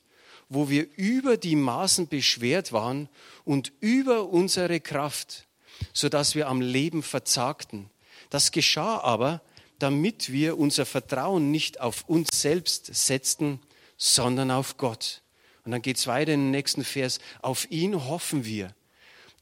wo 0.47 0.69
wir 0.69 0.85
über 0.95 1.37
die 1.37 1.55
Maßen 1.55 2.07
beschwert 2.07 2.71
waren 2.71 3.09
und 3.43 3.71
über 3.79 4.29
unsere 4.29 4.79
Kraft, 4.79 5.47
so 5.91 6.07
dass 6.07 6.35
wir 6.35 6.49
am 6.49 6.61
Leben 6.61 7.01
verzagten. 7.01 7.89
Das 8.29 8.51
geschah 8.51 8.99
aber, 8.99 9.41
damit 9.79 10.31
wir 10.31 10.59
unser 10.59 10.85
Vertrauen 10.85 11.49
nicht 11.49 11.81
auf 11.81 12.03
uns 12.07 12.29
selbst 12.39 12.93
setzten, 12.93 13.59
sondern 13.97 14.51
auf 14.51 14.77
Gott. 14.77 15.23
Und 15.63 15.71
dann 15.71 15.81
geht 15.81 15.97
es 15.97 16.07
weiter 16.07 16.33
in 16.33 16.41
den 16.41 16.51
nächsten 16.51 16.83
Vers. 16.83 17.19
Auf 17.41 17.69
ihn 17.69 18.05
hoffen 18.05 18.45
wir. 18.45 18.73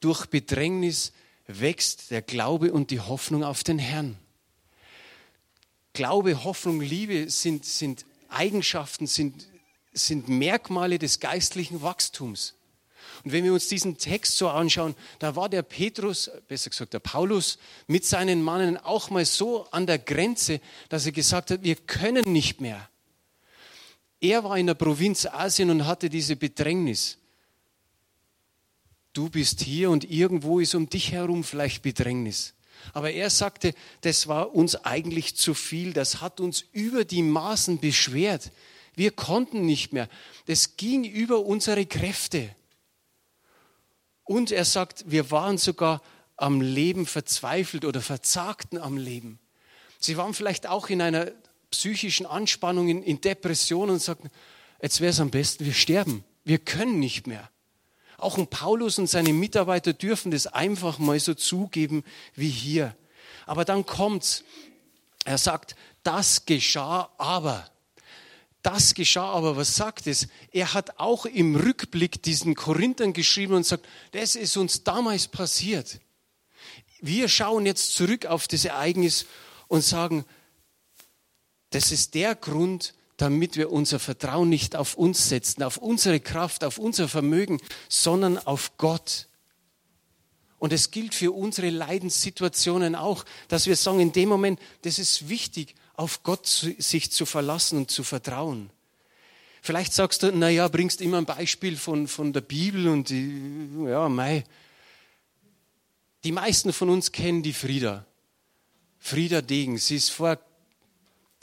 Durch 0.02 0.26
Bedrängnis 0.26 1.14
wächst 1.48 2.12
der 2.12 2.22
Glaube 2.22 2.72
und 2.72 2.92
die 2.92 3.00
Hoffnung 3.00 3.44
auf 3.44 3.64
den 3.64 3.80
Herrn. 3.80 4.18
Glaube, 5.94 6.44
Hoffnung, 6.44 6.82
Liebe 6.82 7.30
sind, 7.30 7.66
sind 7.66 8.06
Eigenschaften, 8.30 9.08
sind, 9.08 9.48
sind 9.92 10.30
Merkmale 10.30 11.00
des 11.00 11.20
geistlichen 11.20 11.82
Wachstums. 11.82 12.56
Und 13.24 13.32
wenn 13.32 13.44
wir 13.44 13.54
uns 13.54 13.68
diesen 13.68 13.98
Text 13.98 14.38
so 14.38 14.50
anschauen, 14.50 14.96
da 15.18 15.36
war 15.36 15.50
der 15.50 15.64
Petrus, 15.64 16.32
besser 16.48 16.70
gesagt 16.70 16.94
der 16.94 17.00
Paulus, 17.00 17.58
mit 17.88 18.06
seinen 18.06 18.44
Mannen 18.44 18.78
auch 18.78 19.10
mal 19.10 19.26
so 19.26 19.66
an 19.72 19.88
der 19.88 20.00
Grenze, 20.00 20.62
dass 20.90 21.06
er 21.06 21.12
gesagt 21.12 21.52
hat, 21.52 21.64
wir 21.64 21.76
können 21.76 22.32
nicht 22.32 22.62
mehr. 22.62 22.90
Er 24.22 24.44
war 24.44 24.58
in 24.58 24.68
der 24.68 24.74
Provinz 24.74 25.26
Asien 25.26 25.70
und 25.70 25.86
hatte 25.86 26.10
diese 26.10 26.36
Bedrängnis. 26.36 27.18
Du 29.14 29.30
bist 29.30 29.62
hier 29.62 29.90
und 29.90 30.10
irgendwo 30.10 30.60
ist 30.60 30.76
um 30.76 30.90
dich 30.90 31.12
herum 31.12 31.44
vielleicht 31.44 31.82
Bedrängnis. 31.82 32.54
Aber 32.94 33.12
er 33.12 33.30
sagte, 33.30 33.74
das 34.02 34.28
war 34.28 34.56
uns 34.56 34.76
eigentlich 34.76 35.36
zu 35.36 35.54
viel, 35.54 35.94
das 35.94 36.22
hat 36.22 36.40
uns 36.40 36.64
über 36.72 37.06
die 37.06 37.24
Maßen 37.24 37.80
beschwert. 37.80 38.52
Wir 38.96 39.12
konnten 39.12 39.66
nicht 39.66 39.94
mehr. 39.94 40.10
Das 40.46 40.78
ging 40.78 41.04
über 41.04 41.46
unsere 41.46 41.86
Kräfte. 41.86 42.56
Und 44.24 44.52
er 44.52 44.66
sagt, 44.66 45.06
wir 45.08 45.32
waren 45.32 45.58
sogar 45.58 46.02
am 46.38 46.62
Leben 46.62 47.06
verzweifelt 47.06 47.84
oder 47.86 48.02
verzagten 48.02 48.78
am 48.78 48.98
Leben. 48.98 49.40
Sie 50.00 50.18
waren 50.18 50.34
vielleicht 50.34 50.68
auch 50.68 50.90
in 50.90 51.02
einer 51.02 51.32
psychischen 51.72 52.26
Anspannung, 52.26 52.90
in, 52.90 53.04
in 53.04 53.22
Depression 53.22 53.90
und 53.90 54.02
sagten, 54.02 54.30
jetzt 54.82 55.02
wäre 55.02 55.12
es 55.12 55.20
am 55.20 55.32
besten, 55.32 55.66
wir 55.66 55.74
sterben. 55.74 56.24
Wir 56.44 56.58
können 56.58 57.00
nicht 57.00 57.28
mehr. 57.28 57.50
Auch 58.18 58.38
ein 58.38 58.48
Paulus 58.48 59.00
und 59.00 59.08
seine 59.08 59.34
Mitarbeiter 59.34 59.94
dürfen 59.94 60.32
das 60.32 60.48
einfach 60.48 61.00
mal 61.00 61.20
so 61.20 61.34
zugeben 61.34 62.04
wie 62.36 62.50
hier. 62.50 62.96
Aber 63.46 63.66
dann 63.66 63.86
kommt's. 63.86 64.44
Er 65.26 65.38
sagt, 65.38 65.76
das 66.04 66.46
geschah 66.46 67.10
aber. 67.18 67.70
Das 68.62 68.94
geschah 68.94 69.30
aber, 69.32 69.56
was 69.56 69.76
sagt 69.76 70.06
es? 70.08 70.28
Er 70.52 70.74
hat 70.74 71.00
auch 71.00 71.26
im 71.26 71.56
Rückblick 71.56 72.22
diesen 72.22 72.56
Korinthern 72.56 73.14
geschrieben 73.14 73.54
und 73.54 73.66
sagt, 73.66 73.86
das 74.12 74.36
ist 74.36 74.58
uns 74.58 74.84
damals 74.84 75.28
passiert. 75.28 76.00
Wir 77.00 77.30
schauen 77.30 77.66
jetzt 77.66 77.96
zurück 77.96 78.26
auf 78.26 78.48
das 78.50 78.66
Ereignis 78.66 79.26
und 79.70 79.82
sagen, 79.82 80.26
das 81.72 81.92
ist 81.92 82.16
der 82.16 82.36
Grund, 82.36 82.94
damit 83.18 83.58
wir 83.58 83.72
unser 83.72 84.00
Vertrauen 84.00 84.50
nicht 84.50 84.76
auf 84.76 84.96
uns 84.96 85.30
setzen, 85.30 85.62
auf 85.64 85.78
unsere 85.78 86.20
Kraft, 86.20 86.64
auf 86.64 86.78
unser 86.78 87.08
Vermögen, 87.08 87.60
sondern 87.90 88.38
auf 88.38 88.78
Gott. 88.78 89.28
Und 90.58 90.74
es 90.74 90.92
gilt 90.92 91.14
für 91.14 91.32
unsere 91.32 91.70
Leidenssituationen 91.70 92.96
auch, 92.96 93.26
dass 93.48 93.66
wir 93.66 93.76
sagen, 93.76 94.00
in 94.00 94.12
dem 94.12 94.30
Moment, 94.30 94.60
das 94.82 95.00
ist 95.00 95.30
wichtig, 95.30 95.76
auf 95.96 96.24
Gott 96.24 96.48
sich 96.48 97.12
zu 97.12 97.26
verlassen 97.26 97.78
und 97.78 97.92
zu 97.92 98.04
vertrauen. 98.04 98.70
Vielleicht 99.62 99.94
sagst 99.94 100.24
du, 100.24 100.32
naja, 100.32 100.68
bringst 100.70 101.02
immer 101.02 101.18
ein 101.18 101.26
Beispiel 101.26 101.76
von, 101.76 102.08
von 102.08 102.32
der 102.32 102.42
Bibel 102.42 102.88
und 102.88 103.10
die, 103.10 103.68
ja, 103.86 104.08
mei. 104.08 104.46
Die 106.24 106.32
meisten 106.32 106.72
von 106.72 106.90
uns 106.90 107.12
kennen 107.12 107.44
die 107.44 107.54
Frieda. 107.54 108.06
Frieda 108.98 109.42
Degen. 109.42 109.78
Sie 109.78 109.98
ist 109.98 110.10
vor 110.10 110.40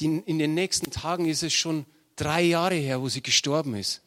die, 0.00 0.22
in 0.26 0.38
den 0.38 0.54
nächsten 0.54 0.90
Tagen 0.90 1.26
ist 1.26 1.42
es 1.42 1.52
schon 1.52 1.86
drei 2.16 2.42
Jahre 2.42 2.74
her, 2.74 3.00
wo 3.00 3.08
sie 3.08 3.22
gestorben 3.22 3.74
ist. 3.74 4.02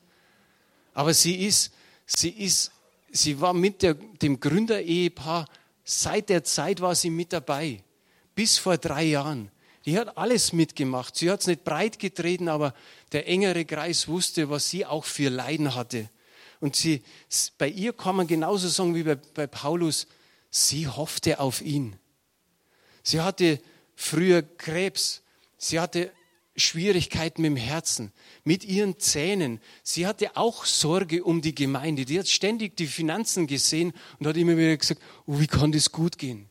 Aber 0.93 1.13
sie 1.13 1.45
ist, 1.45 1.71
sie 2.06 2.30
ist, 2.30 2.71
sie 3.12 3.39
war 3.39 3.54
mit 3.54 3.82
der, 3.82 3.93
dem 3.93 4.39
Gründerehepaar, 4.39 5.47
seit 5.84 6.30
der 6.30 6.43
Zeit 6.43 6.82
war 6.82 6.95
sie 6.95 7.10
mit 7.10 7.34
dabei. 7.34 7.84
Bis 8.36 8.58
vor 8.58 8.78
drei 8.78 9.04
Jahren. 9.04 9.52
Die 9.86 9.97
hat 9.97 10.17
alles 10.17 10.54
mitgemacht. 10.54 11.15
Sie 11.15 11.32
hat 11.32 11.41
es 11.41 11.47
nicht 11.47 11.63
breit 11.63 11.99
getreten, 11.99 12.47
aber 12.47 12.73
der 13.12 13.28
engere 13.28 13.65
Kreis 13.65 14.08
wusste, 14.08 14.49
was 14.49 14.69
sie 14.69 14.86
auch 14.86 15.06
für 15.06 15.30
Leiden 15.30 15.73
hatte. 15.73 16.10
Und 16.60 16.75
sie, 16.75 17.02
bei 17.58 17.69
ihr 17.69 17.93
kann 17.93 18.15
man 18.15 18.28
genauso 18.28 18.67
sagen 18.67 18.93
wie 18.93 19.04
bei, 19.04 19.15
bei 19.15 19.47
Paulus, 19.47 20.08
sie 20.52 20.88
hoffte 20.88 21.39
auf 21.39 21.62
ihn. 21.62 21.95
Sie 23.04 23.21
hatte 23.21 23.62
früher 23.95 24.41
Krebs 24.41 25.21
Sie 25.60 25.80
hatte 25.80 26.12
Schwierigkeiten 26.56 27.41
mit 27.41 27.52
dem 27.52 27.58
Herzen, 27.58 28.12
mit 28.43 28.63
ihren 28.63 28.98
Zähnen. 28.98 29.60
Sie 29.84 30.08
hatte 30.08 30.36
auch 30.36 30.65
Sorge 30.65 31.24
um 31.24 31.41
die 31.41 31.54
Gemeinde. 31.54 32.06
Die 32.06 32.17
hat 32.17 32.28
ständig 32.28 32.76
die 32.78 32.88
Finanzen 32.88 33.45
gesehen 33.45 33.93
und 34.19 34.28
hat 34.28 34.38
immer 34.38 34.58
wieder 34.58 34.76
gesagt, 34.76 35.02
oh, 35.28 35.39
wie 35.39 35.48
kann 35.48 35.72
das 35.72 35.91
gut 35.91 36.17
gehen? 36.17 36.50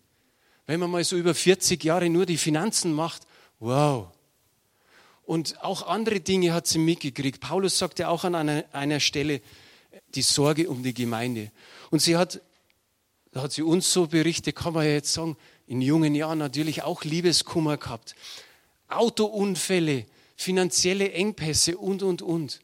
Wenn 0.67 0.79
man 0.81 0.91
mal 0.91 1.03
so 1.03 1.17
über 1.17 1.35
40 1.35 1.83
Jahre 1.83 2.11
nur 2.11 2.27
die 2.27 2.37
Finanzen 2.37 2.93
macht, 2.93 3.23
wow. 3.59 4.09
Und 5.25 5.63
auch 5.63 5.87
andere 5.87 6.21
Dinge 6.21 6.53
hat 6.53 6.67
sie 6.67 6.79
mitgekriegt. 6.79 7.41
Paulus 7.41 7.79
sagte 7.79 8.09
auch 8.09 8.25
an 8.25 8.35
einer, 8.35 8.65
einer 8.73 9.01
Stelle 9.01 9.41
die 10.15 10.23
Sorge 10.23 10.69
um 10.71 10.83
die 10.83 10.95
Gemeinde. 10.95 11.51
Und 11.91 12.01
sie 12.01 12.17
hat, 12.17 12.41
da 13.33 13.43
hat 13.43 13.53
sie 13.53 13.63
uns 13.63 13.93
so 13.93 14.07
berichtet, 14.07 14.57
kann 14.57 14.75
man 14.75 14.85
ja 14.85 14.93
jetzt 14.93 15.13
sagen, 15.13 15.37
in 15.67 15.83
jungen 15.83 16.15
Jahren 16.15 16.39
natürlich 16.39 16.83
auch 16.83 17.05
Liebeskummer 17.05 17.77
gehabt. 17.77 18.15
Autounfälle, 18.89 20.07
finanzielle 20.37 21.13
Engpässe 21.13 21.77
und, 21.77 22.03
und, 22.03 22.23
und. 22.23 22.61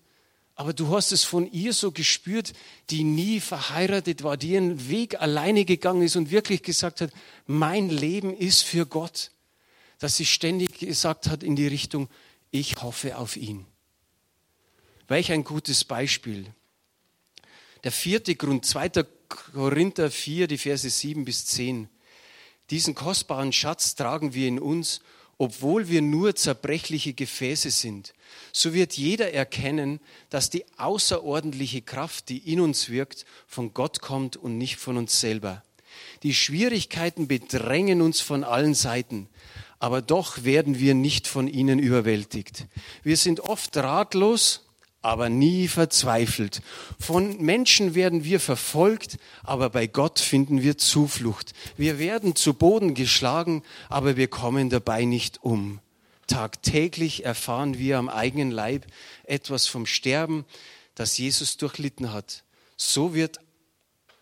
Aber 0.57 0.73
du 0.73 0.95
hast 0.95 1.13
es 1.13 1.25
von 1.25 1.51
ihr 1.51 1.73
so 1.73 1.91
gespürt, 1.91 2.53
die 2.91 3.05
nie 3.05 3.41
verheiratet 3.41 4.23
war, 4.23 4.37
die 4.37 4.51
ihren 4.51 4.89
Weg 4.89 5.21
alleine 5.21 5.65
gegangen 5.65 6.03
ist 6.03 6.17
und 6.17 6.31
wirklich 6.31 6.63
gesagt 6.63 7.01
hat, 7.01 7.11
mein 7.47 7.89
Leben 7.89 8.37
ist 8.37 8.63
für 8.63 8.87
Gott. 8.87 9.33
dass 9.99 10.17
sie 10.17 10.27
ständig 10.27 10.79
gesagt 10.81 11.29
hat 11.29 11.43
in 11.43 11.57
die 11.57 11.67
Richtung, 11.67 12.11
ich 12.51 12.83
hoffe 12.83 13.17
auf 13.17 13.37
ihn. 13.37 13.65
Welch 15.09 15.33
ein 15.33 15.45
gutes 15.45 15.85
Beispiel. 15.85 16.47
Der 17.85 17.93
vierte 17.93 18.35
Grund, 18.35 18.67
2. 18.67 18.91
Korinther 19.29 20.11
4, 20.11 20.47
die 20.47 20.59
Verse 20.59 20.89
7 20.89 21.25
bis 21.25 21.47
10. 21.47 21.89
Diesen 22.69 22.95
kostbaren 22.95 23.53
Schatz 23.53 23.95
tragen 23.95 24.35
wir 24.35 24.49
in 24.49 24.59
uns, 24.59 25.01
obwohl 25.45 25.89
wir 25.89 26.01
nur 26.01 26.35
zerbrechliche 26.35 27.13
Gefäße 27.13 27.71
sind. 27.71 28.15
So 28.51 28.73
wird 28.73 28.95
jeder 28.95 29.35
erkennen, 29.35 30.01
dass 30.31 30.49
die 30.49 30.65
außerordentliche 30.79 31.83
Kraft, 31.83 32.31
die 32.31 32.39
in 32.39 32.61
uns 32.61 32.89
wirkt, 32.89 33.27
von 33.47 33.75
Gott 33.75 34.01
kommt 34.01 34.39
und 34.39 34.57
nicht 34.57 34.77
von 34.77 34.97
uns 34.97 35.21
selber. 35.21 35.63
Die 36.23 36.33
Schwierigkeiten 36.33 37.29
bedrängen 37.29 38.01
uns 38.01 38.23
von 38.23 38.43
allen 38.43 38.73
Seiten, 38.73 39.29
aber 39.79 40.01
doch 40.01 40.45
werden 40.45 40.79
wir 40.79 40.95
nicht 40.95 41.29
von 41.29 41.47
ihnen 41.47 41.79
überwältigt. 41.79 42.65
Wir 43.03 43.19
sind 43.19 43.41
oft 43.41 43.77
ratlos, 43.77 44.64
aber 45.05 45.29
nie 45.29 45.69
verzweifelt. 45.69 46.63
Von 46.99 47.37
Menschen 47.43 47.95
werden 47.95 48.25
wir 48.25 48.41
verfolgt, 48.41 49.19
aber 49.43 49.69
bei 49.69 49.87
Gott 49.87 50.19
finden 50.19 50.63
wir 50.63 50.79
Zuflucht. 50.79 51.53
Wir 51.77 51.99
werden 51.99 52.35
zu 52.35 52.55
Boden 52.55 52.95
geschlagen, 52.95 53.63
aber 53.91 54.17
wir 54.17 54.29
kommen 54.29 54.71
dabei 54.71 55.05
nicht 55.05 55.45
um. 55.45 55.81
Tagtäglich 56.27 57.25
erfahren 57.25 57.79
wir 57.79 57.99
am 57.99 58.09
eigenen 58.09 58.51
Leib 58.51 58.87
etwas 59.25 59.67
vom 59.67 59.85
Sterben, 59.85 60.47
das 60.95 61.19
Jesus 61.19 61.59
durchlitten 61.59 62.13
hat. 62.13 62.43
So 62.79 63.15
wird 63.15 63.41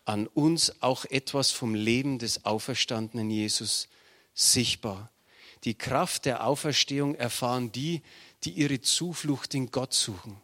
an 0.04 0.26
uns 0.26 0.82
auch 0.82 1.04
etwas 1.04 1.52
vom 1.52 1.76
Leben 1.76 2.18
des 2.18 2.44
auferstandenen 2.44 3.30
Jesus 3.30 3.88
sichtbar. 4.34 5.12
Die 5.62 5.74
Kraft 5.74 6.24
der 6.24 6.44
Auferstehung 6.44 7.14
erfahren 7.14 7.70
die, 7.70 8.02
die 8.42 8.50
ihre 8.50 8.80
Zuflucht 8.80 9.54
in 9.54 9.70
Gott 9.70 9.94
suchen. 9.94 10.40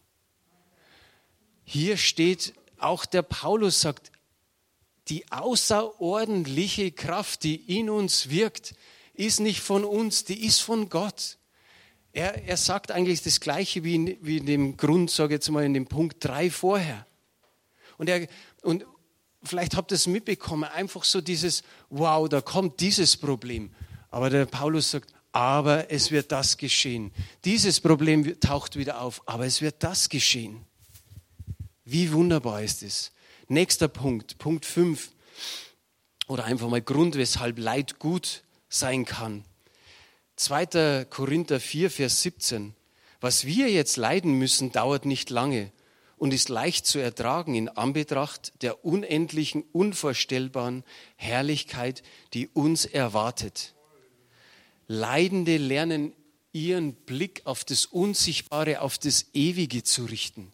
Hier 1.71 1.99
steht, 1.99 2.55
auch 2.79 3.05
der 3.05 3.21
Paulus 3.21 3.83
sagt, 3.83 4.11
die 5.09 5.31
außerordentliche 5.31 6.93
Kraft, 6.93 7.43
die 7.43 7.57
in 7.79 7.91
uns 7.91 8.31
wirkt, 8.31 8.75
ist 9.13 9.39
nicht 9.41 9.61
von 9.61 9.85
uns, 9.85 10.25
die 10.25 10.47
ist 10.47 10.61
von 10.61 10.89
Gott. 10.89 11.37
Er, 12.13 12.43
er 12.49 12.57
sagt 12.57 12.91
eigentlich 12.91 13.21
das 13.21 13.41
Gleiche 13.41 13.85
wie 13.85 13.97
in, 13.97 14.17
wie 14.23 14.39
in 14.39 14.47
dem 14.47 14.77
Grund, 14.79 15.11
sage 15.11 15.35
ich 15.35 15.41
jetzt 15.41 15.51
mal, 15.51 15.63
in 15.63 15.75
dem 15.75 15.87
Punkt 15.87 16.25
3 16.25 16.51
vorher. 16.51 17.07
Und, 17.99 18.09
er, 18.09 18.27
und 18.63 18.87
vielleicht 19.43 19.77
habt 19.77 19.93
ihr 19.93 19.97
es 19.97 20.07
mitbekommen, 20.07 20.65
einfach 20.65 21.05
so 21.05 21.21
dieses, 21.21 21.63
wow, 21.91 22.31
da 22.31 22.41
kommt 22.41 22.81
dieses 22.81 23.15
Problem. 23.15 23.75
Aber 24.11 24.31
der 24.31 24.47
Paulus 24.47 24.93
sagt, 24.93 25.13
aber 25.33 25.91
es 25.91 26.13
wird 26.13 26.33
das 26.33 26.57
geschehen. 26.57 27.13
Dieses 27.45 27.79
Problem 27.79 28.41
taucht 28.41 28.77
wieder 28.77 29.03
auf, 29.03 29.21
aber 29.27 29.45
es 29.45 29.61
wird 29.61 29.83
das 29.83 30.09
geschehen. 30.09 30.65
Wie 31.91 32.13
wunderbar 32.13 32.63
ist 32.63 32.83
es. 32.83 33.13
Nächster 33.47 33.89
Punkt, 33.89 34.37
Punkt 34.37 34.67
5. 34.67 35.11
Oder 36.27 36.45
einfach 36.45 36.69
mal 36.69 36.83
Grund, 36.83 37.17
weshalb 37.17 37.59
Leid 37.59 37.99
gut 37.99 38.43
sein 38.69 39.07
kann. 39.07 39.43
2. 40.37 41.07
Korinther 41.09 41.61
4, 41.61 41.91
Vers 41.91 42.21
17. 42.21 42.75
Was 43.23 43.47
wir 43.47 43.71
jetzt 43.71 43.97
leiden 43.97 44.35
müssen, 44.35 44.71
dauert 44.71 45.07
nicht 45.07 45.31
lange 45.31 45.73
und 46.19 46.35
ist 46.35 46.51
leicht 46.51 46.85
zu 46.85 46.99
ertragen 46.99 47.55
in 47.55 47.71
Anbetracht 47.71 48.53
der 48.61 48.85
unendlichen, 48.85 49.65
unvorstellbaren 49.73 50.85
Herrlichkeit, 51.17 52.03
die 52.35 52.49
uns 52.49 52.85
erwartet. 52.85 53.75
Leidende 54.89 55.57
lernen 55.57 56.13
ihren 56.53 56.93
Blick 56.93 57.41
auf 57.47 57.65
das 57.65 57.87
Unsichtbare, 57.87 58.83
auf 58.83 58.99
das 58.99 59.25
Ewige 59.33 59.85
zu 59.85 60.05
richten 60.05 60.53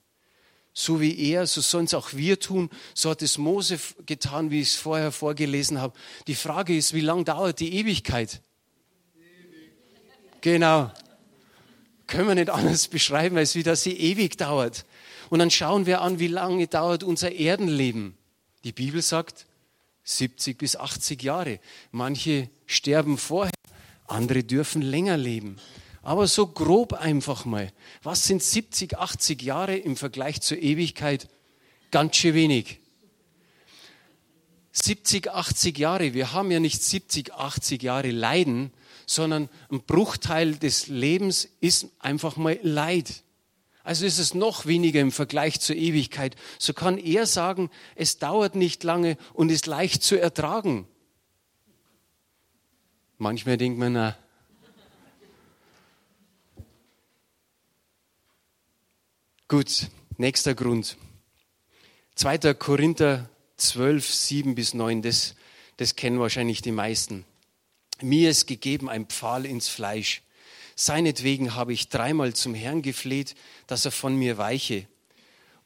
so 0.74 1.00
wie 1.00 1.16
er, 1.30 1.46
so 1.46 1.60
sollen 1.60 1.84
es 1.84 1.94
auch 1.94 2.12
wir 2.14 2.40
tun. 2.40 2.68
So 2.94 3.10
hat 3.10 3.22
es 3.22 3.38
Mose 3.38 3.78
getan, 4.06 4.50
wie 4.50 4.60
ich 4.60 4.70
es 4.70 4.74
vorher 4.74 5.12
vorgelesen 5.12 5.80
habe. 5.80 5.96
Die 6.26 6.34
Frage 6.34 6.76
ist, 6.76 6.92
wie 6.92 7.00
lange 7.00 7.22
dauert 7.22 7.60
die 7.60 7.74
Ewigkeit? 7.76 8.42
Ewig. 9.16 9.70
Genau. 10.40 10.90
Können 12.08 12.28
wir 12.28 12.34
nicht 12.34 12.50
anders 12.50 12.88
beschreiben, 12.88 13.38
als 13.38 13.54
wie 13.54 13.62
das 13.62 13.84
sie 13.84 13.96
ewig 13.96 14.36
dauert. 14.36 14.84
Und 15.30 15.38
dann 15.38 15.50
schauen 15.50 15.86
wir 15.86 16.00
an, 16.00 16.18
wie 16.18 16.26
lange 16.26 16.66
dauert 16.66 17.04
unser 17.04 17.30
Erdenleben. 17.30 18.18
Die 18.64 18.72
Bibel 18.72 19.00
sagt 19.00 19.46
70 20.02 20.58
bis 20.58 20.74
80 20.74 21.22
Jahre. 21.22 21.60
Manche 21.92 22.50
sterben 22.66 23.16
vorher, 23.16 23.54
andere 24.06 24.42
dürfen 24.42 24.82
länger 24.82 25.16
leben. 25.16 25.56
Aber 26.04 26.26
so 26.26 26.46
grob 26.46 26.92
einfach 26.92 27.46
mal. 27.46 27.72
Was 28.02 28.24
sind 28.24 28.42
70, 28.42 28.98
80 28.98 29.40
Jahre 29.42 29.76
im 29.76 29.96
Vergleich 29.96 30.42
zur 30.42 30.58
Ewigkeit? 30.58 31.28
Ganz 31.90 32.16
schön 32.16 32.34
wenig. 32.34 32.78
70, 34.72 35.30
80 35.30 35.78
Jahre. 35.78 36.12
Wir 36.12 36.32
haben 36.32 36.50
ja 36.50 36.60
nicht 36.60 36.82
70, 36.82 37.32
80 37.32 37.82
Jahre 37.82 38.10
Leiden, 38.10 38.70
sondern 39.06 39.48
ein 39.70 39.80
Bruchteil 39.82 40.56
des 40.56 40.88
Lebens 40.88 41.48
ist 41.60 41.86
einfach 42.00 42.36
mal 42.36 42.58
Leid. 42.62 43.22
Also 43.82 44.04
ist 44.04 44.18
es 44.18 44.34
noch 44.34 44.66
weniger 44.66 45.00
im 45.00 45.12
Vergleich 45.12 45.60
zur 45.60 45.76
Ewigkeit. 45.76 46.36
So 46.58 46.74
kann 46.74 46.98
er 46.98 47.24
sagen, 47.26 47.70
es 47.94 48.18
dauert 48.18 48.56
nicht 48.56 48.84
lange 48.84 49.16
und 49.32 49.50
ist 49.50 49.66
leicht 49.66 50.02
zu 50.02 50.20
ertragen. 50.20 50.86
Manchmal 53.16 53.56
denkt 53.56 53.78
man, 53.78 53.92
na, 53.92 54.18
Gut, 59.56 59.86
nächster 60.16 60.56
Grund. 60.56 60.96
2. 62.16 62.54
Korinther 62.54 63.30
12, 63.56 64.12
7 64.12 64.54
bis 64.56 64.74
9, 64.74 65.00
das, 65.00 65.36
das 65.76 65.94
kennen 65.94 66.18
wahrscheinlich 66.18 66.60
die 66.60 66.72
meisten. 66.72 67.24
Mir 68.00 68.30
ist 68.30 68.48
gegeben 68.48 68.90
ein 68.90 69.06
Pfahl 69.06 69.46
ins 69.46 69.68
Fleisch. 69.68 70.22
Seinetwegen 70.74 71.54
habe 71.54 71.72
ich 71.72 71.88
dreimal 71.88 72.34
zum 72.34 72.52
Herrn 72.52 72.82
gefleht, 72.82 73.36
dass 73.68 73.84
er 73.84 73.92
von 73.92 74.16
mir 74.16 74.38
weiche. 74.38 74.88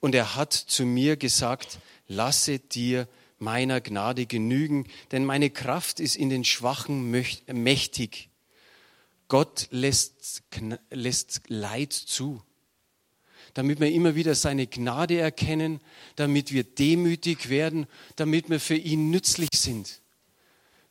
Und 0.01 0.15
er 0.15 0.35
hat 0.35 0.53
zu 0.53 0.85
mir 0.85 1.17
gesagt, 1.17 1.79
lasse 2.09 2.59
dir 2.59 3.09
meiner 3.39 3.81
Gnade 3.81 4.27
genügen, 4.27 4.87
denn 5.13 5.25
meine 5.25 5.49
Kraft 5.49 5.99
ist 5.99 6.17
in 6.17 6.29
den 6.29 6.45
Schwachen 6.45 7.11
mächtig. 7.11 8.29
Gott 9.29 9.69
lässt, 9.71 10.43
lässt 10.91 11.41
Leid 11.49 11.95
zu 11.95 12.43
damit 13.59 13.81
wir 13.81 13.91
immer 13.91 14.15
wieder 14.15 14.37
seine 14.37 14.69
Gnade 14.69 15.19
erkennen, 15.19 15.81
damit 16.15 16.53
wir 16.53 16.63
demütig 16.63 17.49
werden, 17.49 17.89
damit 18.15 18.49
wir 18.51 18.61
für 18.61 18.77
ihn 18.77 19.11
nützlich 19.11 19.49
sind. 19.53 20.01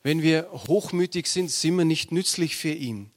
Wenn 0.02 0.20
wir 0.20 0.50
hochmütig 0.52 1.28
sind, 1.28 1.50
sind 1.50 1.78
wir 1.78 1.86
nicht 1.86 2.12
nützlich 2.12 2.56
für 2.56 2.72
ihn. 2.72 3.10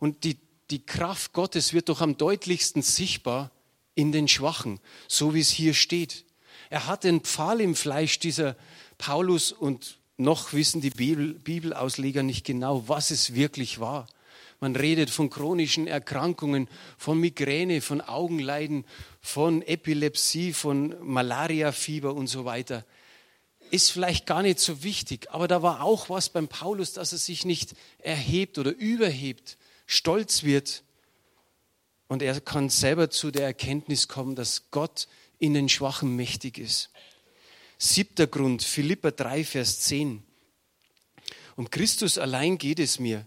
Und 0.00 0.24
die, 0.24 0.36
die 0.70 0.84
Kraft 0.84 1.32
Gottes 1.32 1.72
wird 1.72 1.88
doch 1.88 2.02
am 2.02 2.18
deutlichsten 2.18 2.82
sichtbar 2.82 3.50
in 3.94 4.12
den 4.12 4.28
Schwachen, 4.28 4.80
so 5.08 5.32
wie 5.32 5.40
es 5.40 5.48
hier 5.48 5.72
steht. 5.72 6.26
Er 6.68 6.86
hat 6.86 7.04
den 7.04 7.22
Pfahl 7.22 7.62
im 7.62 7.76
Fleisch, 7.76 8.18
dieser 8.18 8.54
Paulus, 8.98 9.50
und 9.50 9.98
noch 10.18 10.52
wissen 10.52 10.82
die 10.82 10.90
Bibel, 10.90 11.32
Bibelausleger 11.32 12.22
nicht 12.22 12.44
genau, 12.44 12.86
was 12.86 13.10
es 13.10 13.34
wirklich 13.34 13.80
war. 13.80 14.08
Man 14.60 14.76
redet 14.76 15.08
von 15.08 15.30
chronischen 15.30 15.86
Erkrankungen, 15.86 16.68
von 16.98 17.18
Migräne, 17.18 17.80
von 17.80 18.02
Augenleiden, 18.02 18.84
von 19.22 19.62
Epilepsie, 19.62 20.52
von 20.52 20.94
Malariafieber 21.00 22.14
und 22.14 22.26
so 22.26 22.44
weiter. 22.44 22.84
Ist 23.70 23.90
vielleicht 23.90 24.26
gar 24.26 24.42
nicht 24.42 24.58
so 24.58 24.82
wichtig, 24.82 25.28
aber 25.30 25.48
da 25.48 25.62
war 25.62 25.82
auch 25.82 26.10
was 26.10 26.28
beim 26.28 26.48
Paulus, 26.48 26.92
dass 26.92 27.12
er 27.12 27.18
sich 27.18 27.46
nicht 27.46 27.74
erhebt 27.98 28.58
oder 28.58 28.72
überhebt, 28.72 29.56
stolz 29.86 30.42
wird. 30.42 30.82
Und 32.08 32.20
er 32.20 32.38
kann 32.40 32.68
selber 32.68 33.08
zu 33.08 33.30
der 33.30 33.46
Erkenntnis 33.46 34.08
kommen, 34.08 34.34
dass 34.34 34.70
Gott 34.70 35.08
in 35.38 35.54
den 35.54 35.70
Schwachen 35.70 36.16
mächtig 36.16 36.58
ist. 36.58 36.90
Siebter 37.78 38.26
Grund, 38.26 38.62
Philippa 38.62 39.10
3, 39.10 39.42
Vers 39.42 39.80
10. 39.80 40.22
Um 41.56 41.70
Christus 41.70 42.18
allein 42.18 42.58
geht 42.58 42.78
es 42.78 42.98
mir. 42.98 43.26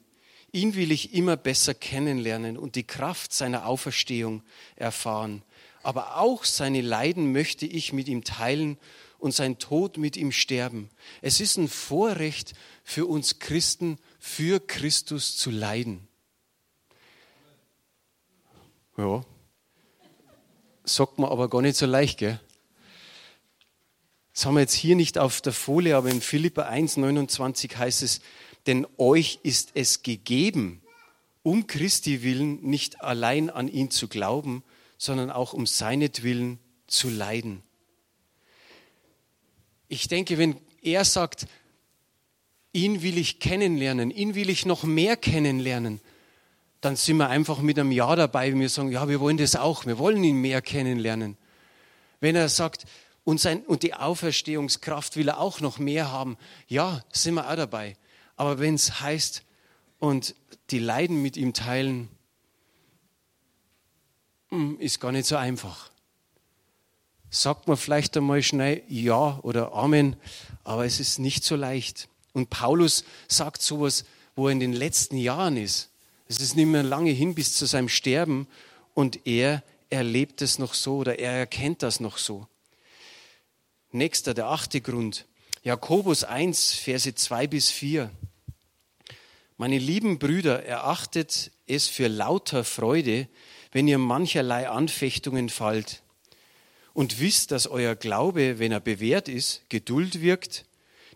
Ihn 0.53 0.75
will 0.75 0.91
ich 0.91 1.15
immer 1.15 1.35
besser 1.35 1.73
kennenlernen 1.73 2.57
und 2.57 2.75
die 2.75 2.83
Kraft 2.83 3.33
seiner 3.33 3.65
Auferstehung 3.65 4.43
erfahren. 4.75 5.41
Aber 5.81 6.17
auch 6.17 6.45
seine 6.45 6.81
Leiden 6.81 7.31
möchte 7.31 7.65
ich 7.65 7.91
mit 7.91 8.07
ihm 8.07 8.23
teilen 8.23 8.77
und 9.17 9.33
sein 9.33 9.57
Tod 9.57 9.97
mit 9.97 10.15
ihm 10.15 10.31
sterben. 10.31 10.91
Es 11.21 11.41
ist 11.41 11.57
ein 11.57 11.67
Vorrecht 11.67 12.53
für 12.83 13.07
uns 13.07 13.39
Christen, 13.39 13.97
für 14.19 14.59
Christus 14.59 15.37
zu 15.37 15.49
leiden. 15.49 16.07
Ja, 18.95 19.25
sagt 20.83 21.17
man 21.17 21.31
aber 21.31 21.49
gar 21.49 21.63
nicht 21.63 21.77
so 21.77 21.87
leicht, 21.87 22.19
gell? 22.19 22.39
Das 24.33 24.45
haben 24.45 24.53
wir 24.53 24.61
jetzt 24.61 24.73
hier 24.73 24.95
nicht 24.95 25.17
auf 25.17 25.41
der 25.41 25.53
Folie, 25.53 25.95
aber 25.95 26.09
in 26.09 26.21
Philippa 26.21 26.63
1, 26.63 26.97
29 26.97 27.75
heißt 27.77 28.03
es, 28.03 28.21
denn 28.67 28.87
euch 28.97 29.39
ist 29.43 29.71
es 29.73 30.03
gegeben 30.03 30.83
um 31.43 31.67
Christi 31.67 32.23
willen 32.23 32.61
nicht 32.61 33.01
allein 33.01 33.49
an 33.49 33.67
ihn 33.67 33.91
zu 33.91 34.07
glauben, 34.07 34.63
sondern 34.97 35.29
auch 35.29 35.53
um 35.53 35.67
seinetwillen 35.67 36.57
zu 36.87 37.09
leiden. 37.09 37.61
Ich 39.89 40.07
denke, 40.07 40.37
wenn 40.37 40.55
er 40.81 41.03
sagt, 41.03 41.45
ihn 42.71 43.03
will 43.03 43.17
ich 43.17 43.39
kennenlernen, 43.39 44.09
ihn 44.09 44.35
will 44.35 44.49
ich 44.49 44.65
noch 44.65 44.83
mehr 44.83 45.17
kennenlernen, 45.17 45.99
dann 46.79 46.95
sind 46.95 47.17
wir 47.17 47.29
einfach 47.29 47.59
mit 47.59 47.77
einem 47.77 47.91
Ja 47.91 48.15
dabei, 48.15 48.51
wenn 48.51 48.59
wir 48.59 48.69
sagen, 48.69 48.91
ja, 48.91 49.07
wir 49.07 49.19
wollen 49.19 49.37
das 49.37 49.55
auch, 49.55 49.85
wir 49.85 49.99
wollen 49.99 50.23
ihn 50.23 50.37
mehr 50.37 50.61
kennenlernen. 50.61 51.37
Wenn 52.19 52.35
er 52.35 52.49
sagt, 52.49 52.85
und, 53.25 53.39
sein, 53.39 53.63
und 53.65 53.83
die 53.83 53.93
Auferstehungskraft 53.93 55.15
will 55.15 55.29
er 55.29 55.39
auch 55.39 55.61
noch 55.61 55.77
mehr 55.77 56.11
haben, 56.11 56.37
ja, 56.67 57.01
sind 57.11 57.35
wir 57.35 57.49
auch 57.49 57.55
dabei. 57.55 57.95
Aber 58.35 58.59
wenn 58.59 58.75
es 58.75 58.99
heißt, 58.99 59.43
und 59.99 60.35
die 60.69 60.79
Leiden 60.79 61.21
mit 61.21 61.37
ihm 61.37 61.53
teilen, 61.53 62.09
hm, 64.49 64.77
ist 64.79 64.99
gar 64.99 65.13
nicht 65.13 65.25
so 65.25 65.37
einfach. 65.37 65.91
Sagt 67.29 67.69
man 67.69 67.77
vielleicht 67.77 68.17
einmal 68.17 68.43
schnell 68.43 68.83
Ja 68.89 69.39
oder 69.43 69.73
Amen, 69.73 70.17
aber 70.65 70.85
es 70.85 70.99
ist 70.99 71.19
nicht 71.19 71.45
so 71.45 71.55
leicht. 71.55 72.09
Und 72.33 72.49
Paulus 72.49 73.05
sagt 73.29 73.61
sowas, 73.61 74.03
wo 74.35 74.47
er 74.47 74.51
in 74.51 74.59
den 74.59 74.73
letzten 74.73 75.17
Jahren 75.17 75.55
ist. 75.55 75.89
Es 76.27 76.41
ist 76.41 76.55
nicht 76.55 76.65
mehr 76.65 76.83
lange 76.83 77.11
hin 77.11 77.33
bis 77.33 77.55
zu 77.55 77.65
seinem 77.65 77.87
Sterben 77.87 78.47
und 78.93 79.25
er 79.25 79.63
erlebt 79.89 80.41
es 80.41 80.59
noch 80.59 80.73
so 80.73 80.97
oder 80.97 81.17
er 81.17 81.31
erkennt 81.31 81.81
das 81.81 81.99
noch 81.99 82.17
so. 82.17 82.47
Nächster, 83.91 84.33
der 84.33 84.47
achte 84.47 84.81
Grund. 84.81 85.25
Jakobus 85.65 86.25
1, 86.25 86.73
Verse 86.73 87.15
2 87.15 87.47
bis 87.47 87.71
4. 87.71 88.11
Meine 89.55 89.77
lieben 89.77 90.19
Brüder, 90.19 90.65
erachtet 90.65 91.51
es 91.67 91.87
für 91.87 92.09
lauter 92.09 92.65
Freude, 92.65 93.29
wenn 93.71 93.87
ihr 93.87 93.97
mancherlei 93.97 94.67
Anfechtungen 94.67 95.47
fallt. 95.47 96.03
Und 96.91 97.21
wisst, 97.21 97.51
dass 97.51 97.67
euer 97.67 97.95
Glaube, 97.95 98.59
wenn 98.59 98.73
er 98.73 98.81
bewährt 98.81 99.29
ist, 99.29 99.61
Geduld 99.69 100.19
wirkt. 100.19 100.65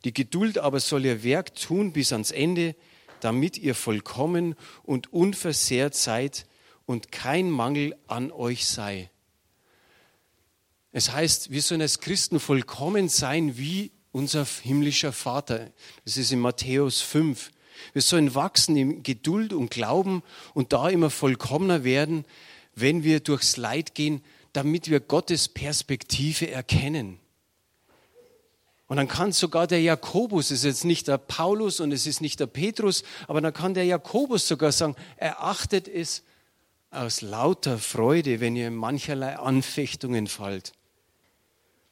Die 0.06 0.14
Geduld 0.14 0.60
aber 0.60 0.80
soll 0.80 1.04
ihr 1.04 1.26
Werk 1.26 1.54
tun 1.56 1.92
bis 1.92 2.14
ans 2.14 2.32
Ende, 2.32 2.74
damit 3.20 3.58
ihr 3.58 3.76
vollkommen 3.76 4.56
und 4.84 5.12
unversehrt 5.12 5.94
seid 5.94 6.46
und 6.86 7.12
kein 7.12 7.50
Mangel 7.50 7.98
an 8.08 8.32
euch 8.32 8.66
sei. 8.66 9.10
Es 10.94 11.12
heißt, 11.12 11.52
wir 11.52 11.62
sollen 11.62 11.82
als 11.82 12.00
Christen 12.00 12.40
vollkommen 12.40 13.10
sein 13.10 13.58
wie 13.58 13.92
unser 14.18 14.46
himmlischer 14.46 15.14
Vater. 15.14 15.70
Das 16.04 16.18
ist 16.18 16.32
in 16.32 16.40
Matthäus 16.40 17.02
5. 17.02 17.52
Wir 17.94 18.02
sollen 18.02 18.34
wachsen 18.34 18.76
in 18.76 19.04
Geduld 19.04 19.54
und 19.54 19.70
Glauben 19.70 20.24
und 20.56 20.74
da 20.74 20.90
immer 20.90 21.12
vollkommener 21.12 21.84
werden, 21.84 22.26
wenn 22.74 23.04
wir 23.04 23.20
durchs 23.20 23.58
Leid 23.58 23.94
gehen, 23.94 24.24
damit 24.54 24.90
wir 24.90 25.00
Gottes 25.00 25.48
Perspektive 25.48 26.50
erkennen. 26.50 27.20
Und 28.88 28.98
dann 28.98 29.08
kann 29.08 29.34
sogar 29.34 29.68
der 29.68 29.82
Jakobus, 29.82 30.46
es 30.46 30.60
ist 30.60 30.64
jetzt 30.64 30.86
nicht 30.86 31.08
der 31.08 31.18
Paulus 31.18 31.80
und 31.80 31.92
es 31.92 32.08
ist 32.08 32.22
nicht 32.22 32.40
der 32.40 32.48
Petrus, 32.48 33.04
aber 33.28 33.42
dann 33.42 33.54
kann 33.54 33.74
der 33.74 33.86
Jakobus 33.86 34.48
sogar 34.48 34.72
sagen, 34.72 34.96
erachtet 35.18 35.88
es 35.88 36.24
aus 36.90 37.22
lauter 37.22 37.78
Freude, 37.78 38.40
wenn 38.40 38.56
ihr 38.56 38.70
in 38.70 38.76
mancherlei 38.76 39.38
Anfechtungen 39.38 40.26
fallt. 40.26 40.72